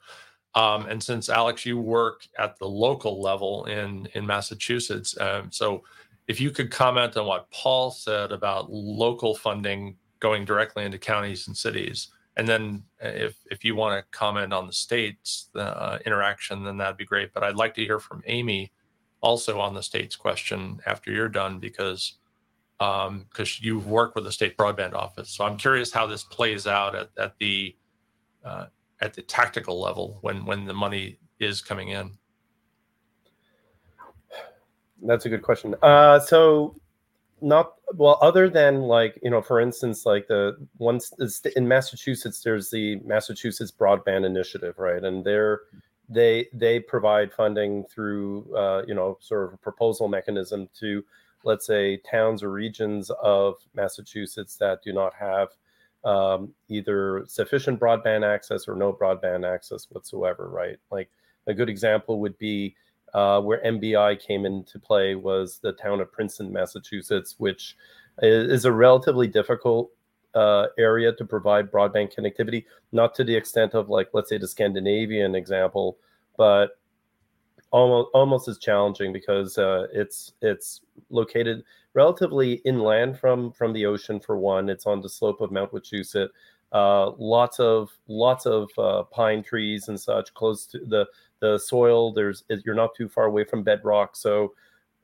[0.57, 5.83] um, and since alex you work at the local level in in massachusetts um, so
[6.27, 11.47] if you could comment on what paul said about local funding going directly into counties
[11.47, 15.97] and cities and then uh, if if you want to comment on the states uh,
[16.05, 17.33] interaction, then that'd be great.
[17.33, 18.71] But I'd like to hear from Amy
[19.21, 22.17] also on the states question after you're done because
[22.77, 25.31] because um, you've worked with the state broadband office.
[25.31, 27.75] So I'm curious how this plays out at, at the
[28.45, 28.67] uh,
[29.01, 32.17] at the tactical level when when the money is coming in.
[35.03, 35.75] that's a good question.
[35.81, 36.75] Uh, so
[37.41, 41.11] not well other than like you know for instance like the once
[41.55, 45.61] in massachusetts there's the massachusetts broadband initiative right and they're
[46.09, 51.03] they they provide funding through uh, you know sort of a proposal mechanism to
[51.43, 55.49] let's say towns or regions of massachusetts that do not have
[56.03, 60.77] um, either sufficient broadband access or no broadband access whatsoever right?
[60.91, 61.09] Like
[61.47, 62.75] a good example would be
[63.13, 67.75] uh, where MBI came into play was the town of Princeton, Massachusetts, which
[68.21, 69.91] is a relatively difficult
[70.35, 74.47] uh, area to provide broadband connectivity, not to the extent of like, let's say the
[74.47, 75.97] Scandinavian example,
[76.37, 76.79] but
[77.71, 84.19] almost almost as challenging because uh, it's it's located relatively inland from from the ocean
[84.19, 84.69] for one.
[84.69, 86.29] It's on the slope of Mount Wachusett.
[86.71, 91.07] Uh, lots of lots of uh, pine trees and such close to the
[91.39, 94.53] the soil there's you're not too far away from bedrock so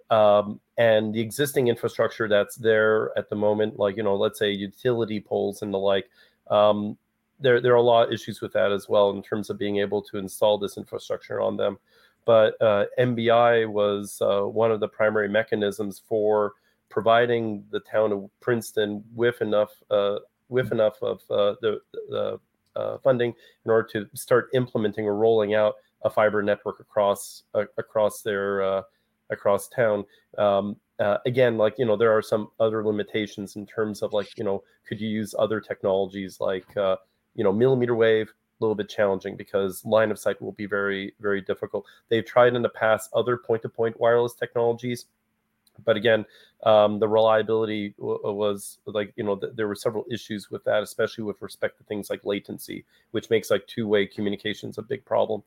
[0.10, 4.52] um, and the existing infrastructure that's there at the moment like you know let's say
[4.52, 6.10] utility poles and the like
[6.50, 6.98] um,
[7.40, 9.78] there there are a lot of issues with that as well in terms of being
[9.78, 11.78] able to install this infrastructure on them
[12.26, 16.54] but uh, MBI was uh, one of the primary mechanisms for
[16.90, 20.18] providing the town of Princeton with enough uh,
[20.50, 22.40] with enough of uh, the, the
[22.76, 23.34] uh, funding
[23.66, 28.62] in order to start implementing or rolling out a fiber network across uh, across their
[28.62, 28.82] uh,
[29.30, 30.06] across town.
[30.38, 34.38] Um, uh, again, like you know, there are some other limitations in terms of like
[34.38, 36.98] you know, could you use other technologies like uh,
[37.36, 38.32] you know millimeter wave?
[38.60, 41.86] Little bit challenging because line of sight will be very very difficult.
[42.10, 45.06] They've tried in the past other point-to-point wireless technologies
[45.86, 46.24] but again
[46.68, 50.84] um, the reliability w- was like you know th- there were several issues with that
[50.84, 55.42] especially with respect to things like latency which makes like two-way communications a big problem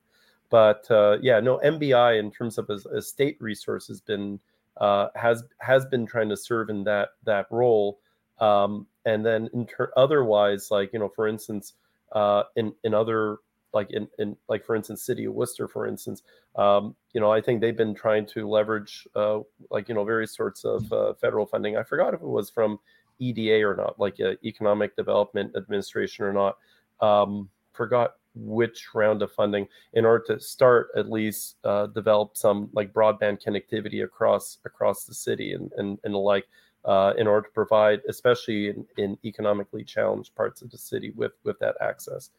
[0.49, 4.39] but uh, yeah, no, MBI in terms of a, a state resource has been
[4.77, 7.99] uh, has has been trying to serve in that that role.
[8.39, 9.67] Um, and then in
[9.97, 11.75] otherwise, like you know, for instance,
[12.13, 13.39] uh, in in other
[13.73, 16.23] like in, in like for instance, City of Worcester, for instance,
[16.57, 19.41] um, you know, I think they've been trying to leverage uh,
[19.71, 21.77] like you know various sorts of uh, federal funding.
[21.77, 22.79] I forgot if it was from
[23.19, 26.57] EDA or not, like uh, Economic Development Administration or not.
[27.01, 32.69] Um, forgot which round of funding in order to start at least uh, develop some
[32.73, 36.47] like broadband connectivity across across the city and and, and the like
[36.87, 41.33] uh, in order to provide especially in, in economically challenged parts of the city with
[41.45, 42.31] with that access.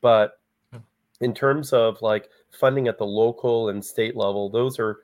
[0.00, 0.40] But
[1.20, 4.98] in terms of like funding at the local and state level those are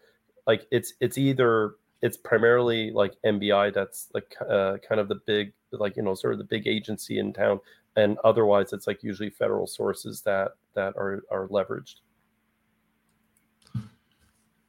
[0.49, 5.53] like it's it's either it's primarily like MBI that's like uh, kind of the big
[5.73, 7.61] like you know sort of the big agency in town.
[7.97, 11.97] And otherwise it's like usually federal sources that that are are leveraged.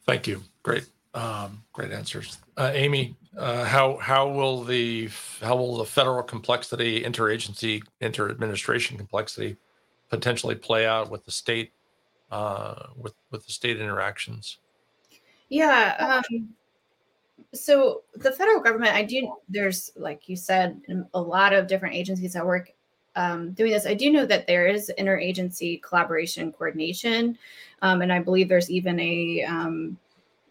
[0.05, 0.43] Thank you.
[0.63, 5.09] Great um, great answers uh, amy uh, how how will the
[5.41, 9.57] how will the federal complexity interagency interadministration complexity
[10.09, 11.71] potentially play out with the state
[12.31, 14.59] uh, with with the state interactions
[15.49, 16.49] yeah um,
[17.53, 20.79] so the federal government i do there's like you said
[21.13, 22.71] a lot of different agencies that work
[23.15, 23.85] um, doing this.
[23.85, 27.37] I do know that there is interagency collaboration coordination,
[27.81, 29.97] um, and I believe there's even a, um,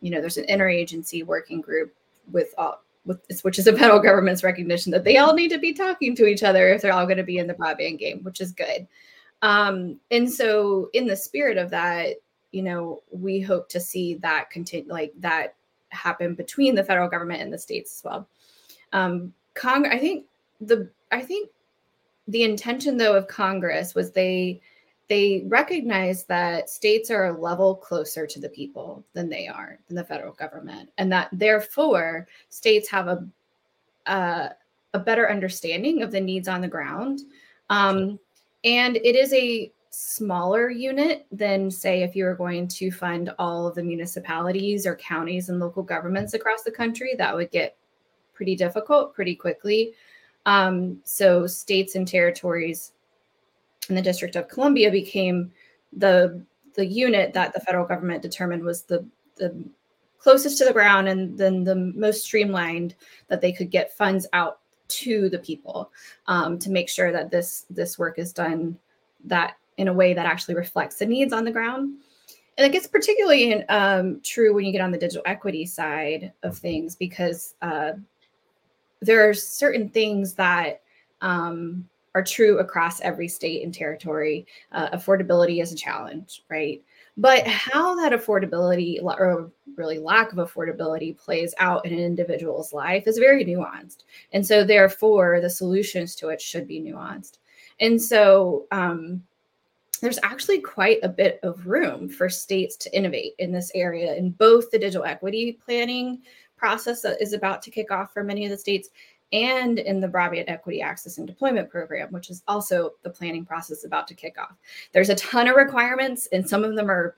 [0.01, 1.95] you know, there's an interagency working group
[2.31, 5.73] with all, with which is the federal government's recognition that they all need to be
[5.73, 8.41] talking to each other if they're all going to be in the broadband game, which
[8.41, 8.87] is good.
[9.43, 12.17] Um, and so, in the spirit of that,
[12.51, 15.55] you know, we hope to see that continue, like that
[15.91, 18.29] happen between the federal government and the states as well.
[18.93, 19.33] Um,
[19.65, 20.27] I think
[20.61, 21.51] the I think
[22.29, 24.61] the intention though of congress was they
[25.09, 29.97] they recognize that states are a level closer to the people than they are than
[29.97, 33.27] the federal government and that therefore states have a
[34.95, 37.21] a better understanding of the needs on the ground.
[37.71, 38.19] Um,
[38.65, 43.67] and it is a smaller unit than say if you were going to fund all
[43.67, 47.77] of the municipalities or counties and local governments across the country that would get
[48.35, 49.93] pretty difficult pretty quickly.
[50.47, 52.93] Um, so states and territories
[53.97, 55.53] the District of Columbia became
[55.93, 56.43] the
[56.75, 59.05] the unit that the federal government determined was the
[59.37, 59.65] the
[60.19, 62.95] closest to the ground and then the most streamlined
[63.29, 65.91] that they could get funds out to the people
[66.27, 68.79] um, to make sure that this this work is done
[69.25, 71.99] that in a way that actually reflects the needs on the ground.
[72.57, 76.59] And it gets particularly um, true when you get on the digital equity side of
[76.59, 77.93] things because uh,
[79.01, 80.83] there are certain things that
[81.21, 84.47] um, are true across every state and territory.
[84.73, 86.83] Uh, affordability is a challenge, right?
[87.17, 93.07] But how that affordability or really lack of affordability plays out in an individual's life
[93.07, 94.05] is very nuanced.
[94.33, 97.39] And so, therefore, the solutions to it should be nuanced.
[97.81, 99.23] And so, um,
[100.01, 104.31] there's actually quite a bit of room for states to innovate in this area in
[104.31, 106.23] both the digital equity planning
[106.57, 108.91] process that is about to kick off for many of the states
[109.33, 113.85] and in the broadband equity access and deployment program which is also the planning process
[113.85, 114.57] about to kick off.
[114.93, 117.17] There's a ton of requirements and some of them are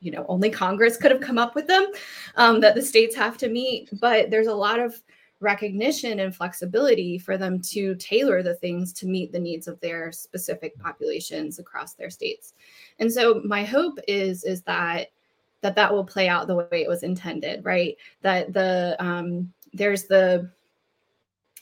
[0.00, 1.86] you know only congress could have come up with them
[2.36, 5.00] um, that the states have to meet but there's a lot of
[5.42, 10.12] recognition and flexibility for them to tailor the things to meet the needs of their
[10.12, 12.54] specific populations across their states.
[13.00, 15.08] And so my hope is is that
[15.60, 17.96] that that will play out the way it was intended right?
[18.22, 20.50] That the um, there's the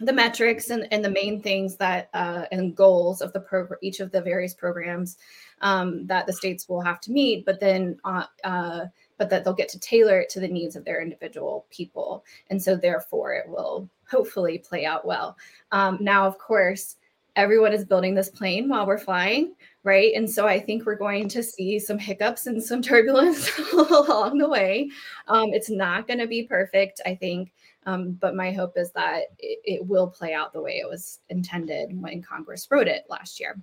[0.02, 4.00] the metrics and, and the main things that uh, and goals of the program each
[4.00, 5.18] of the various programs
[5.60, 8.86] um, that the states will have to meet but then uh, uh,
[9.20, 12.24] but that they'll get to tailor it to the needs of their individual people.
[12.48, 15.36] And so, therefore, it will hopefully play out well.
[15.72, 16.96] Um, now, of course,
[17.40, 20.12] everyone is building this plane while we're flying, right?
[20.14, 24.48] And so, I think we're going to see some hiccups and some turbulence along the
[24.48, 24.90] way.
[25.28, 27.52] Um, it's not going to be perfect, I think.
[27.86, 31.20] Um, but my hope is that it, it will play out the way it was
[31.30, 33.58] intended when Congress wrote it last year.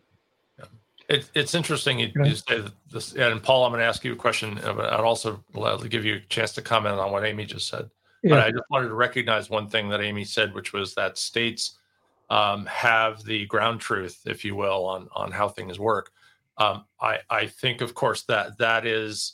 [1.09, 4.17] It, it's interesting you, you, say this, and Paul, I'm going to ask you a
[4.17, 5.41] question, uh, but I'd also
[5.87, 7.89] give you a chance to comment on what Amy just said.
[8.23, 8.31] Yeah.
[8.31, 11.76] But I just wanted to recognize one thing that Amy said, which was that states
[12.29, 16.11] um, have the ground truth, if you will, on on how things work.
[16.57, 19.33] Um, I I think, of course, that that is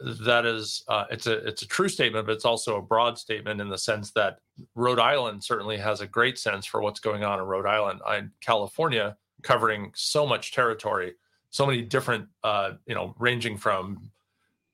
[0.00, 3.60] that is uh, it's a it's a true statement, but it's also a broad statement
[3.60, 4.40] in the sense that
[4.74, 8.00] Rhode Island certainly has a great sense for what's going on in Rhode Island.
[8.06, 11.14] I, California covering so much territory,
[11.50, 14.10] so many different, uh, you know, ranging from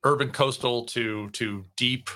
[0.04, 2.10] urban coastal to to deep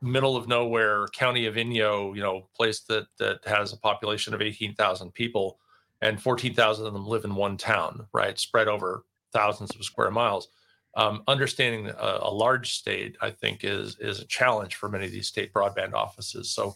[0.00, 4.42] middle of nowhere county of Inyo, you know, place that that has a population of
[4.42, 5.58] 18,000 people
[6.00, 8.38] and 14,000 of them live in one town, right?
[8.38, 10.48] Spread over thousands of square miles.
[10.96, 15.12] Um, understanding a, a, large state, I think, is is a challenge for many of
[15.12, 16.50] these state broadband offices.
[16.50, 16.74] So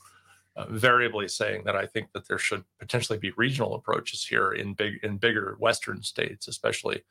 [0.55, 4.75] uh, variably saying that I think that there should potentially be regional approaches here in
[4.75, 7.03] big in bigger Western states, especially.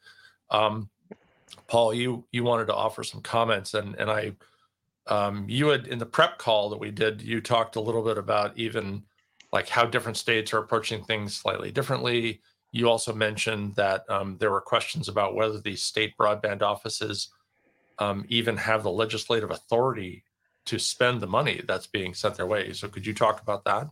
[0.51, 0.89] Um,
[1.67, 4.33] Paul, you you wanted to offer some comments, and and I,
[5.07, 8.17] um, you had in the prep call that we did, you talked a little bit
[8.17, 9.03] about even
[9.51, 12.41] like how different states are approaching things slightly differently.
[12.71, 17.29] You also mentioned that um, there were questions about whether these state broadband offices
[17.99, 20.23] um, even have the legislative authority
[20.65, 22.71] to spend the money that's being sent their way.
[22.73, 23.89] So could you talk about that?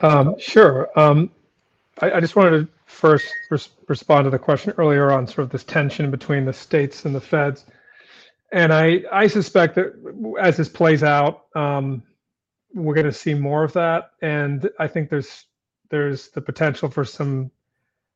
[0.00, 0.88] Um, sure.
[0.98, 1.30] Um,
[2.00, 5.50] I, I, just wanted to first res- respond to the question earlier on sort of
[5.50, 7.66] this tension between the states and the feds.
[8.52, 9.94] And I, I suspect that
[10.38, 12.02] as this plays out, um,
[12.74, 14.10] we're going to see more of that.
[14.20, 15.46] And I think there's
[15.90, 17.50] there's the potential for some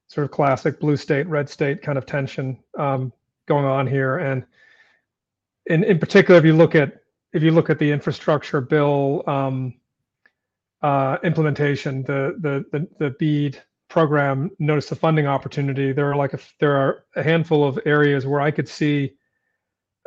[0.08, 3.12] sort of classic blue state, red state kind of tension um,
[3.46, 4.18] going on here.
[4.18, 4.44] And
[5.66, 7.00] in in particular, if you look at
[7.32, 9.74] if you look at the infrastructure bill um,
[10.82, 15.92] uh, implementation, the, the the the BEAD program notice the funding opportunity.
[15.92, 19.14] There are like a, there are a handful of areas where I could see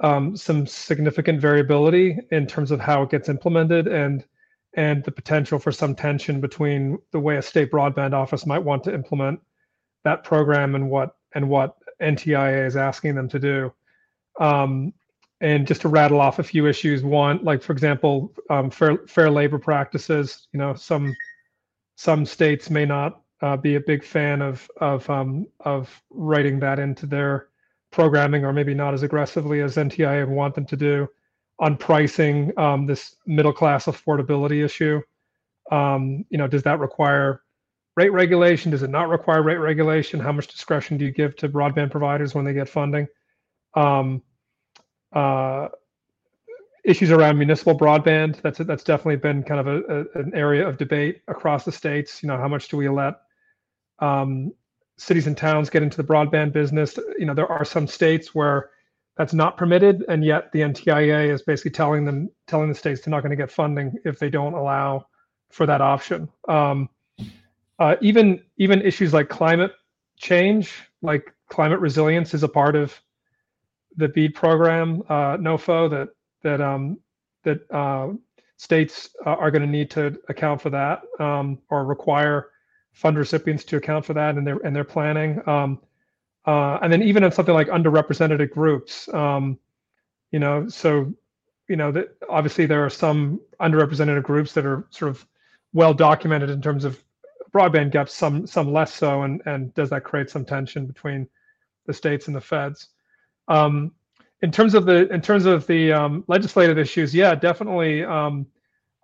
[0.02, 4.26] um, some significant variability in terms of how it gets implemented and
[4.76, 8.84] and the potential for some tension between the way a state broadband office might want
[8.84, 9.40] to implement
[10.04, 13.74] that program and what and what NTIA is asking them to do.
[14.40, 14.94] Um,
[15.42, 19.30] and just to rattle off a few issues one like for example um, fair fair
[19.30, 21.16] labor practices you know some
[21.96, 26.80] some states may not uh, be a big fan of of um, of writing that
[26.80, 27.49] into their
[27.92, 31.08] programming or maybe not as aggressively as NTIA would want them to do
[31.60, 35.02] on pricing um, this middle class affordability issue
[35.72, 37.42] um, you know does that require
[37.96, 41.50] rate regulation does it not require rate regulation how much discretion do you give to
[41.50, 43.08] broadband providers when they get funding
[43.76, 44.22] um,
[45.14, 45.68] uh,
[46.84, 48.42] issues around municipal broadband.
[48.42, 52.24] That's that's definitely been kind of a, a, an area of debate across the states.
[52.24, 53.16] You know, how much do we let
[54.00, 54.54] um,
[55.00, 56.98] cities and towns get into the broadband business?
[57.18, 58.70] You know, there are some states where
[59.18, 63.12] that's not permitted, and yet the NTIA is basically telling them, telling the states they're
[63.12, 65.08] not going to get funding if they don't allow
[65.50, 66.30] for that option.
[66.48, 66.90] Um,
[67.80, 69.72] uh, even even issues like climate
[70.18, 73.00] change, like climate resilience, is a part of
[73.96, 76.10] the BEAD program, uh, NOFO, that
[76.44, 77.00] that um,
[77.44, 78.10] that uh,
[78.58, 82.52] states are going to need to account for that um, or require
[82.94, 85.42] fund recipients to account for that and their in their planning.
[85.48, 85.80] Um,
[86.46, 89.60] uh, and then even in something like underrepresented groups, um,
[90.32, 91.14] you know, so
[91.68, 95.26] you know that obviously there are some underrepresented groups that are sort of
[95.74, 97.04] well documented in terms of
[97.52, 101.28] broadband gaps, some some less so, and and does that create some tension between
[101.86, 102.90] the states and the feds?
[103.48, 103.92] Um,
[104.42, 108.04] in terms of the in terms of the um, legislative issues, yeah, definitely.
[108.04, 108.48] Um,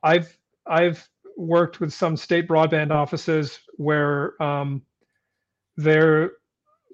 [0.03, 1.07] I've I've
[1.37, 4.81] worked with some state broadband offices where um,
[5.77, 6.31] their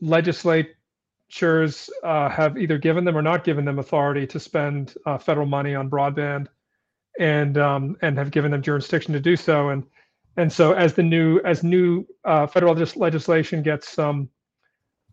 [0.02, 5.46] legislatures uh, have either given them or not given them authority to spend uh, federal
[5.46, 6.48] money on broadband,
[7.20, 9.70] and um, and have given them jurisdiction to do so.
[9.70, 9.84] And
[10.38, 14.30] and so as the new as new uh, federal legislation gets um,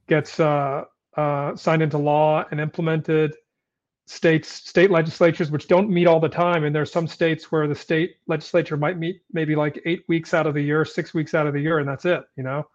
[0.08, 0.84] gets uh,
[1.16, 3.34] uh, signed into law and implemented,
[4.08, 7.74] states state legislatures which don't meet all the time and there's some states where the
[7.74, 11.46] state legislature might meet maybe like eight weeks out of the year six weeks out
[11.46, 12.66] of the year and that's it you know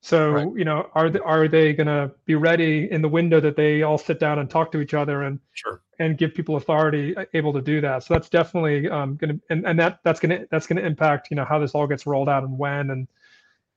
[0.00, 0.48] so right.
[0.56, 3.82] you know are they, are they going to be ready in the window that they
[3.82, 5.82] all sit down and talk to each other and sure.
[5.98, 9.40] and give people authority uh, able to do that so that's definitely um, going to
[9.50, 11.86] and, and that that's going to that's going to impact you know how this all
[11.86, 13.08] gets rolled out and when and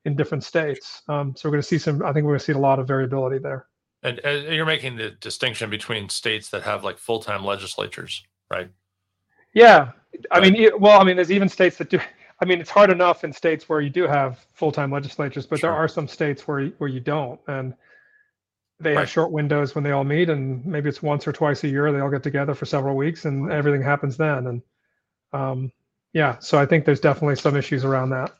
[0.05, 2.45] in different states um, so we're going to see some i think we're going to
[2.45, 3.65] see a lot of variability there
[4.03, 8.69] and, and you're making the distinction between states that have like full-time legislatures, right?
[9.53, 9.91] Yeah,
[10.31, 11.99] I mean, well, I mean, there's even states that do.
[12.41, 15.69] I mean, it's hard enough in states where you do have full-time legislatures, but sure.
[15.69, 17.73] there are some states where where you don't, and
[18.79, 19.01] they right.
[19.01, 21.91] have short windows when they all meet, and maybe it's once or twice a year
[21.91, 24.47] they all get together for several weeks, and everything happens then.
[24.47, 24.61] And
[25.33, 25.71] um,
[26.13, 28.31] yeah, so I think there's definitely some issues around that,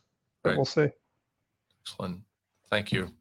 [0.44, 0.58] but right.
[0.58, 0.90] we'll see.
[1.86, 2.22] Excellent,
[2.70, 3.12] thank you.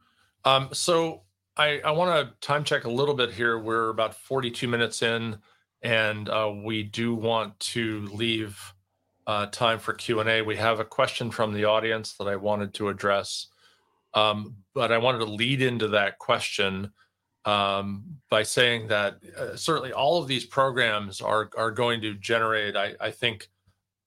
[0.44, 1.22] Um, so
[1.60, 3.58] I, I want to time check a little bit here.
[3.58, 5.36] We're about 42 minutes in,
[5.82, 8.58] and uh, we do want to leave
[9.26, 10.40] uh, time for Q&A.
[10.40, 13.48] We have a question from the audience that I wanted to address,
[14.14, 16.92] um, but I wanted to lead into that question
[17.44, 22.74] um, by saying that uh, certainly all of these programs are, are going to generate,
[22.74, 23.50] I, I think,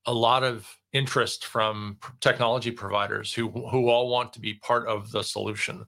[0.08, 5.12] a lot of interest from technology providers who, who all want to be part of
[5.12, 5.86] the solution.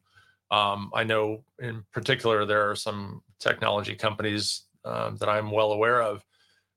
[0.51, 6.01] Um, I know in particular there are some technology companies um, that I'm well aware
[6.01, 6.23] of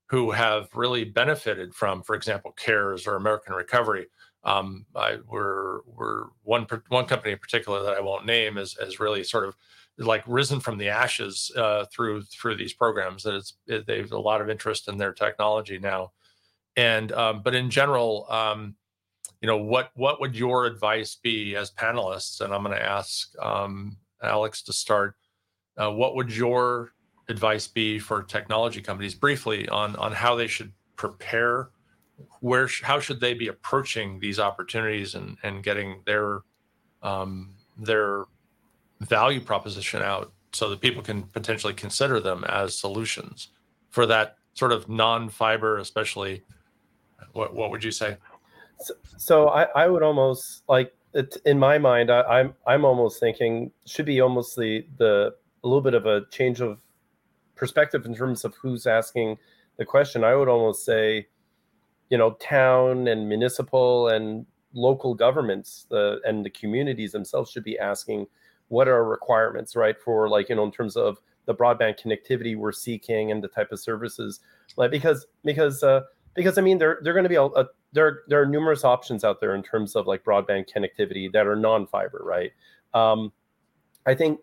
[0.09, 4.07] who have really benefited from, for example, CARES or American Recovery.
[4.43, 8.99] Um, I we're we're one one company in particular that I won't name is has
[8.99, 9.55] really sort of
[9.97, 13.23] like risen from the ashes uh, through through these programs.
[13.23, 16.13] That it's it, they've a lot of interest in their technology now,
[16.77, 18.75] and um, but in general, um,
[19.41, 22.41] you know what what would your advice be as panelists?
[22.41, 25.15] And i'm going to ask um, alex to start.
[25.77, 26.91] Uh, what would your
[27.29, 31.69] advice be for technology companies briefly on on how they should prepare?
[32.41, 36.41] Where how should they be approaching these opportunities and and getting their
[37.01, 38.25] um, their
[38.99, 43.49] value proposition out so that people can potentially consider them as solutions?
[43.89, 46.43] For that sort of non-fiber especially
[47.33, 48.17] what what would you say
[48.79, 53.19] so, so I, I would almost like it, in my mind I, I'm I'm almost
[53.19, 56.81] thinking should be almost the the a little bit of a change of
[57.55, 59.37] perspective in terms of who's asking
[59.77, 60.23] the question.
[60.23, 61.27] I would almost say,
[62.09, 68.27] you know, town and municipal and local governments and the communities themselves should be asking
[68.69, 69.99] what are requirements, right?
[69.99, 73.71] For like, you know, in terms of the broadband connectivity we're seeking and the type
[73.71, 74.39] of services.
[74.77, 76.01] Like because because uh
[76.35, 79.23] because I mean there are going to be a, a there there are numerous options
[79.23, 82.51] out there in terms of like broadband connectivity that are non-fiber, right?
[82.93, 83.31] Um,
[84.05, 84.39] I think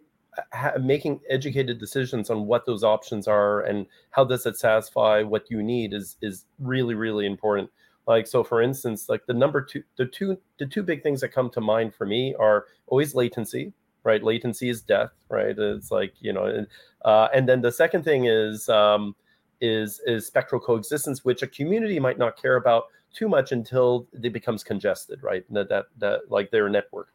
[0.52, 5.50] ha- making educated decisions on what those options are and how does it satisfy what
[5.50, 7.70] you need is is really really important.
[8.06, 11.30] Like so, for instance, like the number two, the two the two big things that
[11.30, 13.72] come to mind for me are always latency,
[14.04, 14.22] right?
[14.22, 15.58] Latency is death, right?
[15.58, 16.66] It's like you know,
[17.04, 19.16] uh, and then the second thing is um,
[19.60, 22.84] is is spectral coexistence, which a community might not care about
[23.16, 25.44] too much until it becomes congested, right?
[25.50, 27.08] That that, that like their network,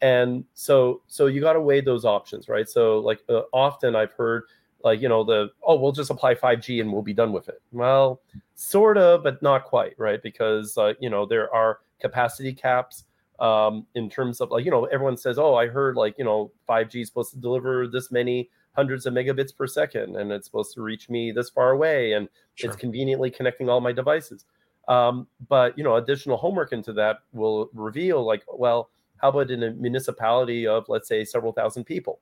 [0.00, 2.68] and so so you got to weigh those options, right?
[2.68, 4.44] So like uh, often I've heard
[4.84, 7.60] like you know the oh we'll just apply 5G and we'll be done with it.
[7.72, 8.20] Well,
[8.54, 10.22] sort of, but not quite, right?
[10.22, 13.04] Because uh, you know there are capacity caps
[13.40, 16.52] um, in terms of like you know everyone says oh I heard like you know
[16.68, 20.72] 5G is supposed to deliver this many hundreds of megabits per second and it's supposed
[20.74, 22.70] to reach me this far away and sure.
[22.70, 24.44] it's conveniently connecting all my devices
[24.88, 29.62] um, but you know additional homework into that will reveal like well how about in
[29.62, 32.20] a municipality of let's say several thousand people?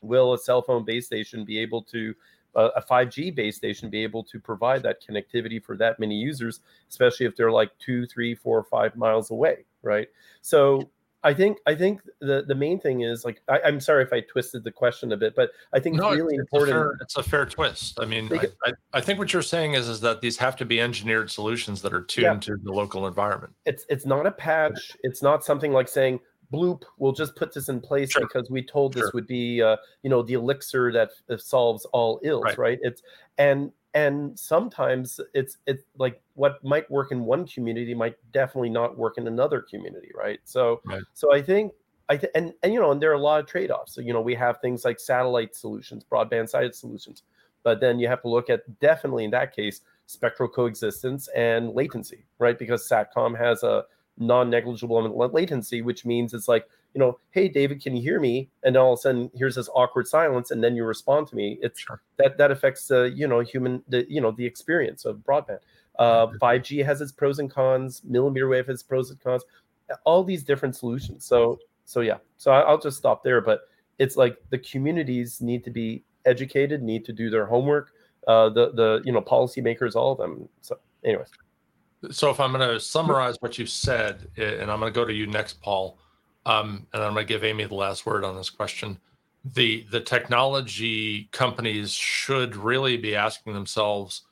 [0.00, 2.14] Will a cell phone base station be able to
[2.54, 6.60] uh, a 5g base station be able to provide that connectivity for that many users
[6.90, 10.08] especially if they're like two three four five miles away right?
[10.40, 10.90] So
[11.24, 14.20] I think I think the the main thing is like I, am sorry if I
[14.20, 16.76] twisted the question a bit, but I think no, it's really it's important.
[16.76, 18.00] A fair, it's a fair twist.
[18.00, 20.64] I mean, I, I, I, think what you're saying is is that these have to
[20.64, 22.54] be engineered solutions that are tuned yeah.
[22.54, 23.52] to the local environment.
[23.66, 24.92] It's it's not a patch.
[25.02, 26.20] It's not something like saying
[26.52, 28.22] bloop we'll just put this in place sure.
[28.22, 31.10] because we told this would be uh, you know the elixir that
[31.40, 32.58] solves all ills right.
[32.58, 33.02] right it's
[33.38, 38.96] and and sometimes it's it's like what might work in one community might definitely not
[38.96, 40.40] work in another community right?
[40.44, 41.02] So right.
[41.12, 41.72] so i think
[42.08, 43.94] i th- and and you know and there are a lot of trade-offs.
[43.94, 47.22] So you know we have things like satellite solutions broadband sided solutions
[47.62, 52.24] but then you have to look at definitely in that case spectral coexistence and latency
[52.38, 52.58] right?
[52.58, 53.84] Because satcom has a
[54.18, 58.50] non-negligible latency which means it's like you know, hey David, can you hear me?
[58.62, 61.58] And all of a sudden here's this awkward silence, and then you respond to me.
[61.62, 62.02] It's sure.
[62.18, 65.60] that that affects the uh, you know human the you know the experience of broadband.
[65.98, 68.02] Uh, 5G has its pros and cons.
[68.04, 69.44] Millimeter wave has pros and cons.
[70.04, 71.24] All these different solutions.
[71.24, 72.18] So so yeah.
[72.36, 73.40] So I, will just stop there.
[73.40, 73.62] But
[73.98, 77.90] it's like the communities need to be educated, need to do their homework.
[78.26, 80.48] Uh, the the you know policymakers, all of them.
[80.60, 81.28] So anyways.
[82.10, 85.12] So if I'm going to summarize what you said, and I'm going to go to
[85.12, 85.98] you next, Paul
[86.46, 88.98] um, and I'm going to give Amy the last word on this question.
[89.44, 94.22] The the technology companies should really be asking themselves,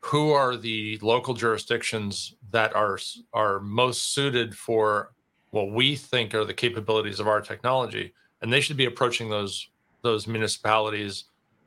[0.00, 2.98] who are the local jurisdictions that are
[3.32, 5.12] are most suited for
[5.50, 9.68] what we think are the capabilities of our technology, and they should be approaching those
[10.02, 11.24] those municipalities,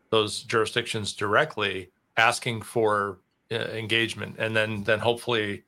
[0.10, 3.20] those jurisdictions directly, asking for
[3.52, 5.64] uh, engagement, and then then hopefully,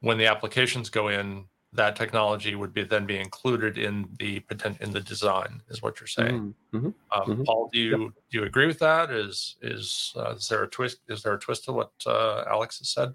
[0.00, 4.82] when the applications go in, that technology would be then be included in the potential
[4.86, 6.54] in the design is what you're saying.
[6.72, 6.86] Mm-hmm.
[6.86, 7.42] Um, mm-hmm.
[7.42, 8.10] paul do you yep.
[8.30, 9.10] do you agree with that?
[9.10, 12.78] Is is uh, is there a twist is there a twist to what uh, alex
[12.78, 13.14] has said?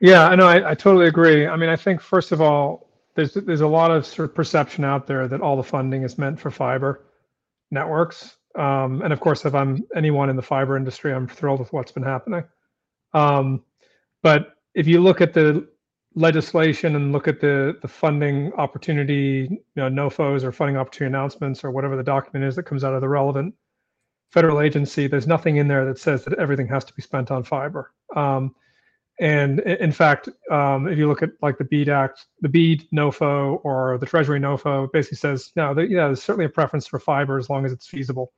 [0.00, 1.46] Yeah i know I, I totally agree.
[1.46, 4.84] I mean i think first of all there's there's a lot of sort of perception
[4.84, 7.04] out there that all the funding is meant for fiber
[7.70, 8.36] networks.
[8.56, 11.92] Um, and of course if i'm anyone in the fiber industry i'm thrilled with what's
[11.92, 12.44] been happening.
[13.12, 13.62] Um,
[14.22, 15.68] but if you look at the
[16.14, 21.64] legislation and look at the the funding opportunity, you know, NOFOs or funding opportunity announcements
[21.64, 23.54] or whatever the document is that comes out of the relevant
[24.34, 27.44] federal agency, there's nothing in there that says that everything has to be spent on
[27.44, 27.92] fiber.
[28.16, 28.52] Um,
[29.20, 33.60] and in fact, um, if you look at like the BEAD Act, the BEAD NOFO
[33.62, 37.38] or the Treasury NOFO, basically says no, the, yeah, there's certainly a preference for fiber
[37.38, 38.32] as long as it's feasible.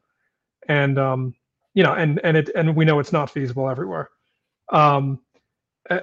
[0.68, 1.34] And um,
[1.72, 4.10] you know, and and it and we know it's not feasible everywhere.
[4.70, 5.20] Um,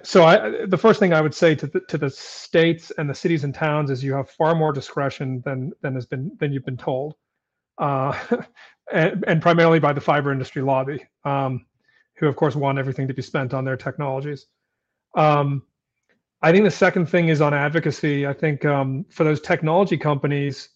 [0.04, 3.14] so I, the first thing I would say to the, to the states and the
[3.14, 6.66] cities and towns is you have far more discretion than than has been than you've
[6.66, 7.16] been told,
[7.78, 8.18] uh,
[8.94, 11.66] and, and, primarily by the fiber industry lobby, um,
[12.18, 14.46] who of course want everything to be spent on their technologies.
[15.16, 15.64] Um,
[16.42, 18.28] I think the second thing is on advocacy.
[18.28, 20.70] I think um, for those technology companies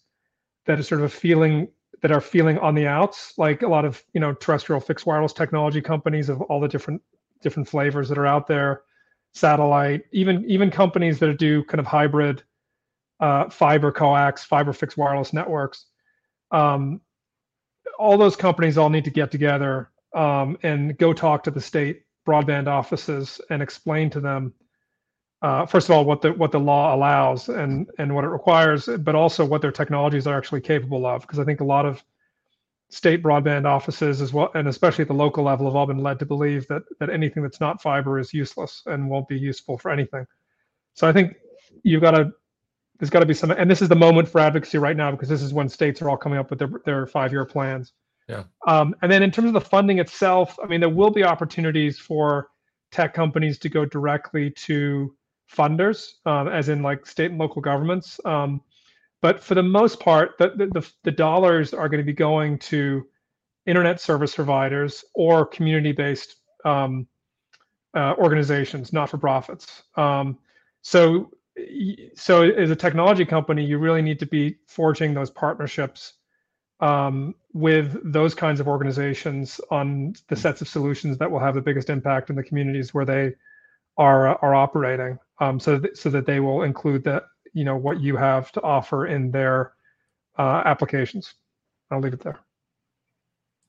[0.66, 1.68] that are sort of feeling
[2.02, 5.32] that are feeling on the outs, like a lot of you know terrestrial fixed wireless
[5.32, 7.00] technology companies of all the different
[7.40, 8.82] different flavors that are out there
[9.38, 12.42] satellite, even even companies that do kind of hybrid
[13.20, 15.86] uh, fiber coax, fiber fixed wireless networks.
[16.50, 17.00] Um,
[17.98, 22.02] all those companies all need to get together um, and go talk to the state
[22.26, 24.52] broadband offices and explain to them
[25.42, 28.88] uh, first of all what the what the law allows and and what it requires,
[29.00, 31.22] but also what their technologies are actually capable of.
[31.22, 32.02] Because I think a lot of
[32.90, 36.18] state broadband offices as well, and especially at the local level, have all been led
[36.18, 39.90] to believe that that anything that's not fiber is useless and won't be useful for
[39.90, 40.26] anything.
[40.94, 41.36] So I think
[41.82, 42.32] you've got to
[42.98, 45.28] there's got to be some, and this is the moment for advocacy right now because
[45.28, 47.92] this is when states are all coming up with their their five year plans.
[48.28, 48.44] Yeah.
[48.66, 51.98] Um, and then in terms of the funding itself, I mean, there will be opportunities
[51.98, 52.48] for
[52.90, 55.14] tech companies to go directly to
[55.50, 58.20] funders, um, as in like state and local governments.
[58.24, 58.60] Um,
[59.20, 63.06] but for the most part, the, the, the dollars are going to be going to
[63.66, 67.06] internet service providers or community-based um,
[67.94, 69.82] uh, organizations, not for profits.
[69.96, 70.38] Um,
[70.82, 71.30] so,
[72.14, 76.14] so as a technology company, you really need to be forging those partnerships
[76.80, 81.60] um, with those kinds of organizations on the sets of solutions that will have the
[81.60, 83.34] biggest impact in the communities where they
[83.96, 85.18] are are operating.
[85.40, 88.62] Um, so th- so that they will include that you know what you have to
[88.62, 89.72] offer in their
[90.38, 91.34] uh, applications.
[91.90, 92.38] I'll leave it there.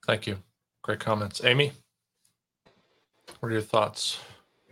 [0.05, 0.37] Thank you.
[0.81, 1.71] Great comments, Amy.
[3.39, 4.19] What are your thoughts?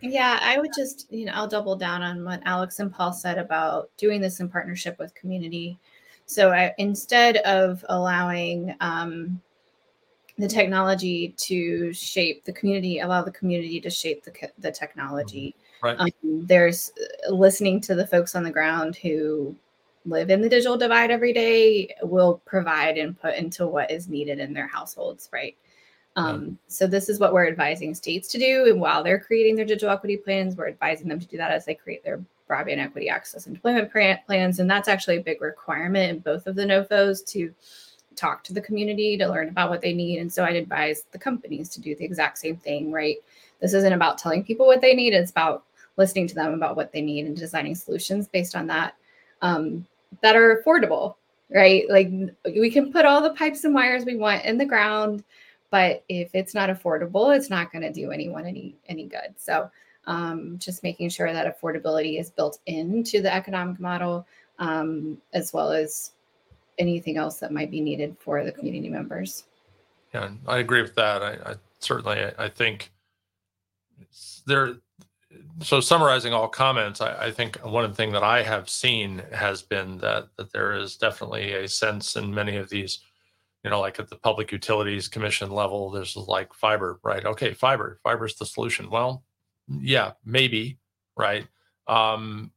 [0.00, 3.38] Yeah, I would just, you know, I'll double down on what Alex and Paul said
[3.38, 5.78] about doing this in partnership with community.
[6.26, 9.40] So I, instead of allowing um,
[10.38, 15.56] the technology to shape the community, allow the community to shape the, the technology.
[15.82, 15.96] Right.
[15.98, 16.10] Um,
[16.46, 16.92] there's
[17.28, 19.54] uh, listening to the folks on the ground who
[20.04, 24.52] live in the digital divide every day will provide input into what is needed in
[24.52, 25.56] their households, right?
[26.16, 28.66] Um, so this is what we're advising states to do.
[28.66, 31.64] And while they're creating their digital equity plans, we're advising them to do that as
[31.64, 32.20] they create their
[32.50, 34.58] broadband equity access and deployment plans.
[34.58, 37.54] And that's actually a big requirement in both of the NOFOs to
[38.16, 40.18] talk to the community to learn about what they need.
[40.18, 43.18] And so I'd advise the companies to do the exact same thing, right?
[43.60, 45.64] This isn't about telling people what they need, it's about
[45.98, 48.94] listening to them about what they need and designing solutions based on that
[49.42, 49.86] um,
[50.22, 51.16] that are affordable,
[51.50, 51.84] right?
[51.90, 52.10] Like
[52.44, 55.22] we can put all the pipes and wires we want in the ground
[55.70, 59.34] but if it's not affordable it's not going to do anyone any any good.
[59.36, 59.70] So
[60.06, 64.26] um, just making sure that affordability is built into the economic model
[64.58, 66.12] um, as well as
[66.78, 69.44] anything else that might be needed for the community members.
[70.14, 71.22] Yeah i agree with that.
[71.22, 72.90] I, I certainly I, I, think
[74.46, 74.76] there
[75.62, 79.98] so summarizing all comments I, I, think one things that i have seen has been
[79.98, 83.00] that that there is definitely a sense in many of these
[83.64, 87.24] you know, like at the Public Utilities Commission level, there's like fiber, right?
[87.24, 88.88] Okay, fiber, fiber is the solution.
[88.88, 89.24] Well,
[89.68, 90.78] yeah, maybe,
[91.16, 91.46] right?
[91.86, 92.52] Um,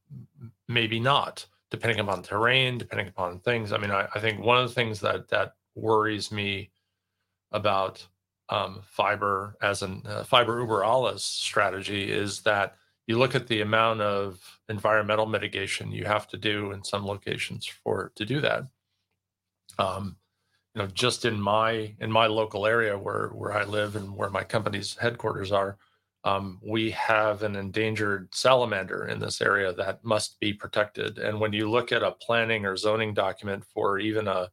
[0.67, 3.74] maybe not, depending upon terrain, depending upon things.
[3.74, 6.69] I mean, I, I think one of the things that that worries me
[7.51, 8.05] about
[8.52, 12.76] um, fiber as an uh, fiber uber alles strategy is that
[13.08, 17.66] you look at the amount of environmental mitigation you have to do in some locations
[17.66, 18.64] for to do that.
[19.80, 20.18] Um,
[20.76, 24.30] you know just in my in my local area where where i live and where
[24.30, 25.78] my company's headquarters are
[26.24, 31.52] um, we have an endangered salamander in this area that must be protected and when
[31.52, 34.49] you look at a planning or zoning document for even a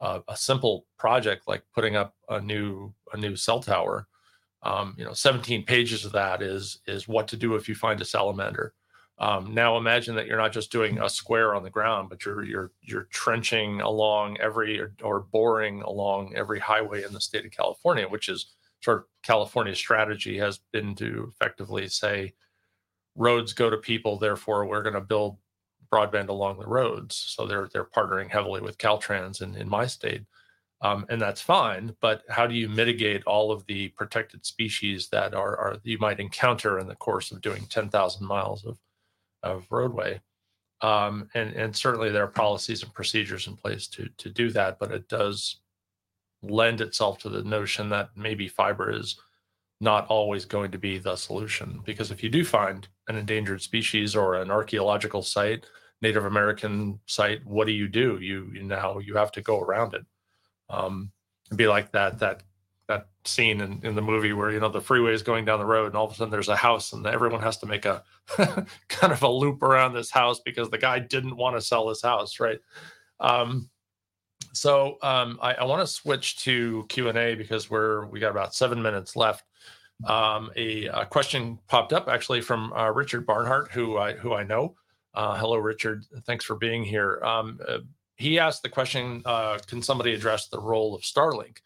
[0.00, 4.06] a, simple project like putting up a new a new cell tower
[4.62, 8.00] um, you know 17 pages of that is is what to do if you find
[8.00, 8.74] a salamander.
[9.18, 12.44] Um, now imagine that you're not just doing a square on the ground, but you're
[12.44, 17.52] you're you're trenching along every or, or boring along every highway in the state of
[17.52, 22.34] California, which is sort of California's strategy has been to effectively say
[23.14, 25.38] roads go to people, therefore we're going to build
[25.90, 27.16] broadband along the roads.
[27.16, 30.22] So they're they're partnering heavily with Caltrans in, in my state.
[30.82, 31.96] Um, and that's fine.
[32.00, 36.20] But how do you mitigate all of the protected species that are, are you might
[36.20, 38.78] encounter in the course of doing 10,000 miles of
[39.46, 40.20] of roadway.
[40.82, 44.78] Um, and, and certainly there are policies and procedures in place to, to do that,
[44.78, 45.60] but it does
[46.42, 49.18] lend itself to the notion that maybe fiber is
[49.80, 51.80] not always going to be the solution.
[51.84, 55.66] Because if you do find an endangered species or an archaeological site,
[56.02, 58.18] Native American site, what do you do?
[58.20, 60.04] You, you now you have to go around it.
[60.68, 61.12] Um,
[61.54, 62.42] be like that that
[62.88, 65.64] that scene in, in the movie where you know the freeway is going down the
[65.64, 68.02] road and all of a sudden there's a house and everyone has to make a
[68.88, 72.02] kind of a loop around this house because the guy didn't want to sell his
[72.02, 72.60] house right
[73.20, 73.68] um,
[74.52, 78.80] so um, i, I want to switch to q&a because we're we got about seven
[78.80, 79.44] minutes left
[80.04, 84.42] um, a, a, question popped up actually from uh, richard barnhart who i who i
[84.42, 84.74] know
[85.14, 87.78] uh, hello richard thanks for being here um, uh,
[88.16, 91.58] he asked the question uh, can somebody address the role of starlink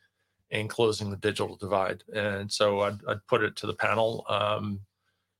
[0.50, 2.02] in closing the digital divide.
[2.14, 4.24] And so I'd, I'd put it to the panel.
[4.28, 4.80] Um,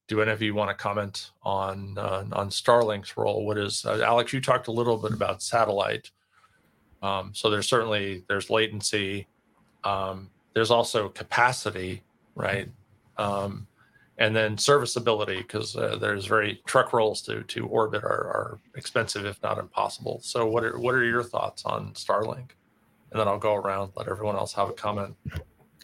[0.08, 3.46] do any of you want to comment on uh, on Starlink's role?
[3.46, 4.32] What is uh, Alex?
[4.32, 6.10] You talked a little bit about satellite.
[7.00, 9.28] Um, so there's certainly there's latency.
[9.84, 12.02] Um, there's also capacity,
[12.34, 12.68] right?
[13.20, 13.66] Um,
[14.18, 19.24] and then serviceability because uh, there's very truck rolls to to orbit are, are expensive
[19.24, 20.20] if not impossible.
[20.22, 22.50] So what are what are your thoughts on Starlink?
[23.10, 25.14] and then I'll go around, let everyone else have a comment.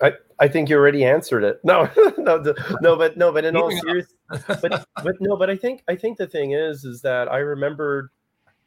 [0.02, 1.60] I, I think you already answered it.
[1.64, 4.14] No, no, no, but no, but in all seriousness,
[4.46, 8.10] but but no, but I think I think the thing is, is that I remembered,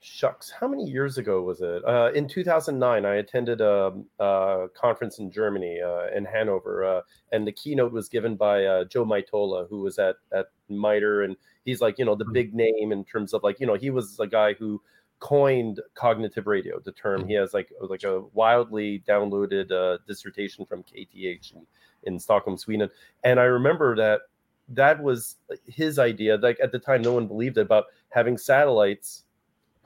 [0.02, 1.84] shucks, how many years ago was it?
[1.86, 7.46] Uh, in 2009, I attended a, a conference in Germany, uh, in Hanover, uh, and
[7.46, 11.36] the keynote was given by uh, Joe Mitola, who was at at MITRE, and
[11.66, 12.34] he's like, you know, the hmm.
[12.34, 14.82] big name in terms of like, you know, he was a guy who
[15.20, 17.42] coined cognitive radio the term he mm-hmm.
[17.42, 21.66] has like like a wildly downloaded uh, dissertation from kth in,
[22.04, 22.90] in stockholm sweden
[23.26, 24.22] and i remember that
[24.70, 25.36] that was
[25.68, 29.26] his idea like at the time no one believed it about having satellites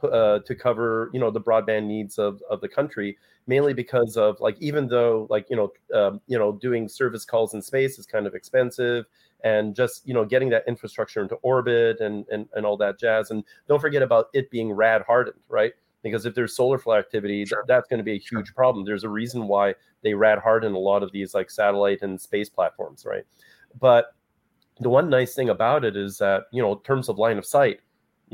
[0.04, 4.40] uh, to cover you know the broadband needs of, of the country mainly because of
[4.40, 8.06] like even though like you know um, you know doing service calls in space is
[8.06, 9.06] kind of expensive
[9.44, 13.32] and just you know getting that infrastructure into orbit and and, and all that jazz
[13.32, 17.46] and don't forget about it being rad hardened right because if there's solar flow activity
[17.46, 17.64] sure.
[17.68, 18.56] that's going to be a huge sure.
[18.56, 22.20] problem there's a reason why they rad harden a lot of these like satellite and
[22.20, 23.26] space platforms right
[23.80, 24.16] but
[24.80, 27.46] the one nice thing about it is that you know in terms of line of
[27.46, 27.80] sight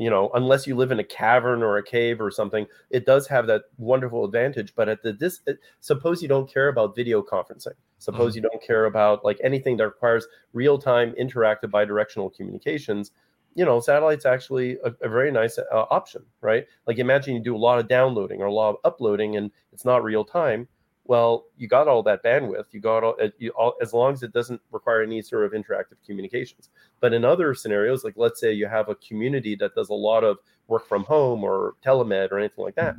[0.00, 3.26] you know, unless you live in a cavern or a cave or something, it does
[3.26, 4.74] have that wonderful advantage.
[4.74, 5.42] But at the this,
[5.80, 7.74] suppose you don't care about video conferencing.
[7.98, 8.44] Suppose mm-hmm.
[8.44, 13.10] you don't care about like anything that requires real time interactive bidirectional communications.
[13.54, 16.64] You know, satellite's actually a, a very nice uh, option, right?
[16.86, 19.84] Like imagine you do a lot of downloading or a lot of uploading, and it's
[19.84, 20.66] not real time
[21.04, 22.66] well, you got all that bandwidth.
[22.70, 25.96] You got all, you, all, as long as it doesn't require any sort of interactive
[26.06, 26.70] communications.
[27.00, 30.22] But in other scenarios, like let's say you have a community that does a lot
[30.24, 30.38] of
[30.68, 32.94] work from home or telemed or anything like that,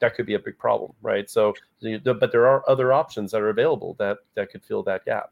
[0.00, 1.30] that could be a big problem, right?
[1.30, 5.30] So, but there are other options that are available that that could fill that gap.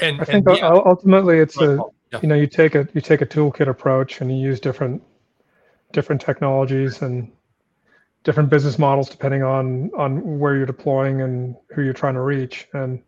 [0.00, 0.68] And I think and, yeah.
[0.68, 1.80] ultimately it's a
[2.12, 2.18] yeah.
[2.20, 5.02] you know you take a you take a toolkit approach and you use different
[5.92, 7.30] different technologies and
[8.24, 12.68] different business models depending on on where you're deploying and who you're trying to reach.
[12.72, 13.02] And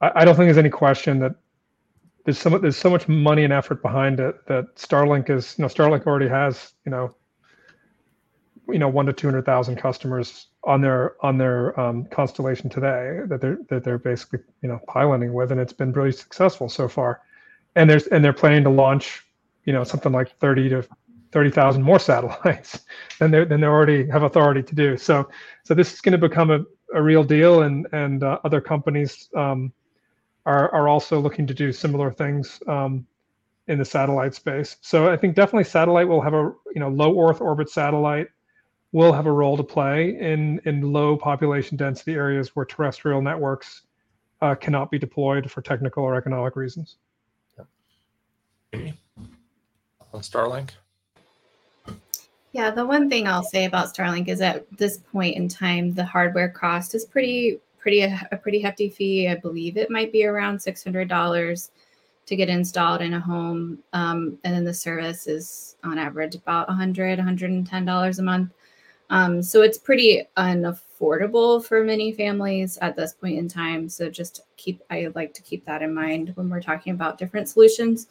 [0.00, 1.34] I, I don't think there's any question that
[2.24, 5.68] there's so there's so much money and effort behind it that Starlink is you know
[5.68, 7.14] Starlink already has you know
[8.68, 13.20] you know one to two hundred thousand customers on their on their um, constellation today
[13.26, 16.88] that they're that they're basically you know piloting with, and it's been really successful so
[16.88, 17.20] far.
[17.76, 19.24] And there's and they're planning to launch
[19.64, 20.88] you know something like 30 to
[21.32, 22.80] 30,000 more satellites
[23.18, 24.96] than they than they already have authority to do.
[24.96, 25.28] So
[25.64, 26.60] so this is going to become a,
[26.94, 29.72] a real deal, and and uh, other companies um,
[30.46, 33.06] are are also looking to do similar things um,
[33.66, 34.76] in the satellite space.
[34.80, 38.28] So I think definitely satellite will have a you know low Earth orbit satellite
[38.92, 43.82] will have a role to play in in low population density areas where terrestrial networks
[44.40, 46.96] uh, cannot be deployed for technical or economic reasons.
[48.72, 48.92] Yeah.
[50.14, 50.70] On Starlink.
[52.52, 56.04] Yeah, the one thing I'll say about Starlink is at this point in time, the
[56.04, 59.28] hardware cost is pretty, pretty a pretty hefty fee.
[59.28, 61.70] I believe it might be around six hundred dollars
[62.26, 66.68] to get installed in a home, um, and then the service is on average about
[66.68, 68.52] 100 110 dollars a month.
[69.10, 73.88] Um, so it's pretty unaffordable for many families at this point in time.
[73.88, 77.48] So just keep I like to keep that in mind when we're talking about different
[77.48, 78.08] solutions.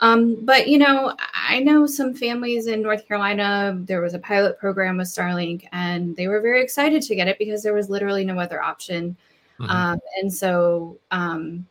[0.00, 1.14] Um, but you know,
[1.48, 3.78] I know some families in North Carolina.
[3.84, 7.38] There was a pilot program with Starlink, and they were very excited to get it
[7.38, 9.16] because there was literally no other option.
[9.60, 9.70] Mm-hmm.
[9.70, 11.66] Um, and so, um,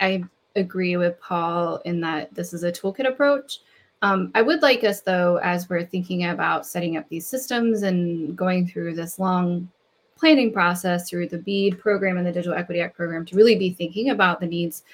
[0.00, 0.24] I
[0.56, 3.60] agree with Paul in that this is a toolkit approach.
[4.02, 8.36] Um, I would like us, though, as we're thinking about setting up these systems and
[8.36, 9.70] going through this long
[10.16, 13.70] planning process through the BEAD program and the Digital Equity Act program, to really be
[13.72, 14.84] thinking about the needs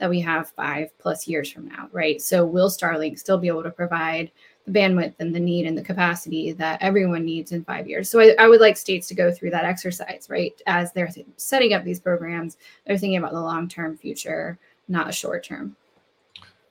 [0.00, 2.20] that we have five plus years from now, right?
[2.20, 4.32] So will Starlink still be able to provide
[4.64, 8.08] the bandwidth and the need and the capacity that everyone needs in five years?
[8.08, 10.58] So I, I would like states to go through that exercise, right?
[10.66, 15.08] As they're th- setting up these programs, they're thinking about the long term future, not
[15.08, 15.76] a short term.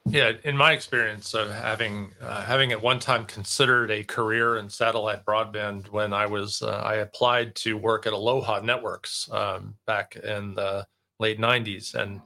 [0.07, 4.67] Yeah, in my experience of having uh, having at one time considered a career in
[4.67, 10.15] satellite broadband, when I was uh, I applied to work at Aloha Networks um, back
[10.15, 10.87] in the
[11.19, 12.21] late '90s, and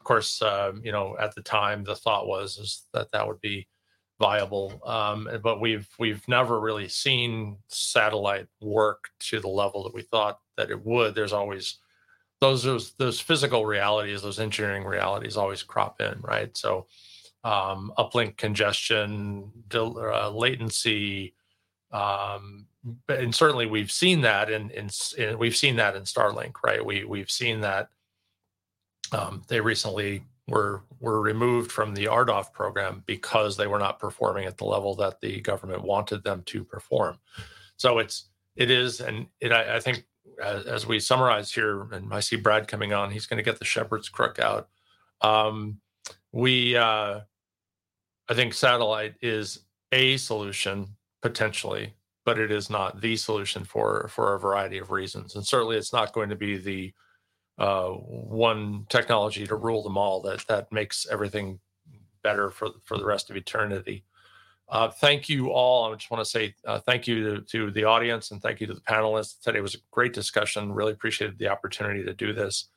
[0.00, 3.40] of course, um, you know, at the time, the thought was is that that would
[3.40, 3.68] be
[4.18, 4.80] viable.
[4.86, 10.40] Um, but we've we've never really seen satellite work to the level that we thought
[10.56, 11.14] that it would.
[11.14, 11.78] There's always
[12.40, 16.56] those those, those physical realities, those engineering realities, always crop in, right?
[16.56, 16.86] So,
[17.44, 21.34] um, uplink congestion, uh, latency,
[21.92, 22.66] um,
[23.08, 24.88] and certainly we've seen that in, in,
[25.18, 26.84] in we've seen that in Starlink, right?
[26.84, 27.90] We we've seen that
[29.12, 34.44] um, they recently were were removed from the RDOF program because they were not performing
[34.46, 37.18] at the level that the government wanted them to perform.
[37.76, 40.04] So it's it is, and it, I, I think
[40.42, 43.58] as, as, we summarize here, and I see Brad coming on, he's going to get
[43.58, 44.68] the shepherd's crook out.
[45.22, 45.80] Um,
[46.32, 47.20] we, uh,
[48.28, 49.60] I think, satellite is
[49.92, 50.88] a solution
[51.22, 51.94] potentially,
[52.24, 55.92] but it is not the solution for for a variety of reasons, and certainly it's
[55.92, 56.92] not going to be the
[57.60, 61.60] uh, one technology to rule them all that that makes everything
[62.22, 64.02] better for for the rest of eternity.
[64.70, 65.92] Uh, thank you all.
[65.92, 68.68] I just want to say uh, thank you to, to, the audience and thank you
[68.68, 69.40] to the panelists.
[69.42, 70.72] Today was a great discussion.
[70.72, 72.68] Really appreciated the opportunity to do this.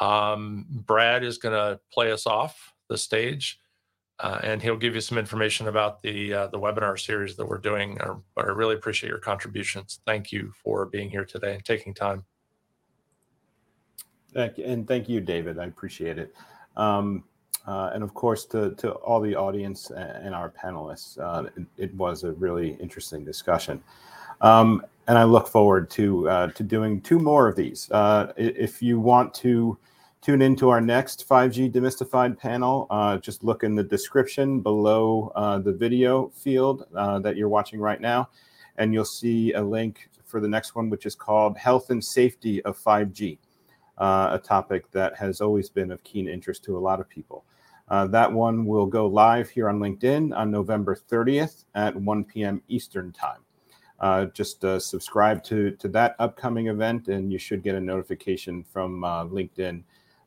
[0.00, 3.60] Um, Brad is going to play us off the stage,
[4.18, 7.58] uh, and he'll give you some information about the uh, the webinar series that we're
[7.58, 8.00] doing.
[8.00, 10.00] I, I really appreciate your contributions.
[10.06, 12.24] Thank you for being here today and taking time.
[14.34, 15.58] And thank you, David.
[15.58, 16.34] I appreciate it.
[16.76, 17.24] Um,
[17.66, 21.94] uh, and of course, to, to all the audience and our panelists, uh, it, it,
[21.94, 23.82] was a really interesting discussion.
[24.40, 27.90] Um, and I look forward to uh, to doing two more of these.
[27.90, 29.78] Uh, if you want to
[30.20, 32.88] Tune into our next 5G Demystified panel.
[32.90, 38.00] Uh, just look in the description below uh, the video field that you're watching right
[38.00, 38.28] now,
[38.76, 42.62] and you'll see a link for the next one, which is called Health and Safety
[42.64, 43.38] of 5G,
[43.98, 47.44] uh, a topic that has always been of keen interest to a lot of people.
[47.88, 52.62] Uh, that one will go live here on LinkedIn on November 30th at 1 p.m.
[52.68, 53.40] Eastern Time.
[54.00, 58.62] Uh, just uh, subscribe to, to that upcoming event, and you should get a notification
[58.62, 59.82] from uh, LinkedIn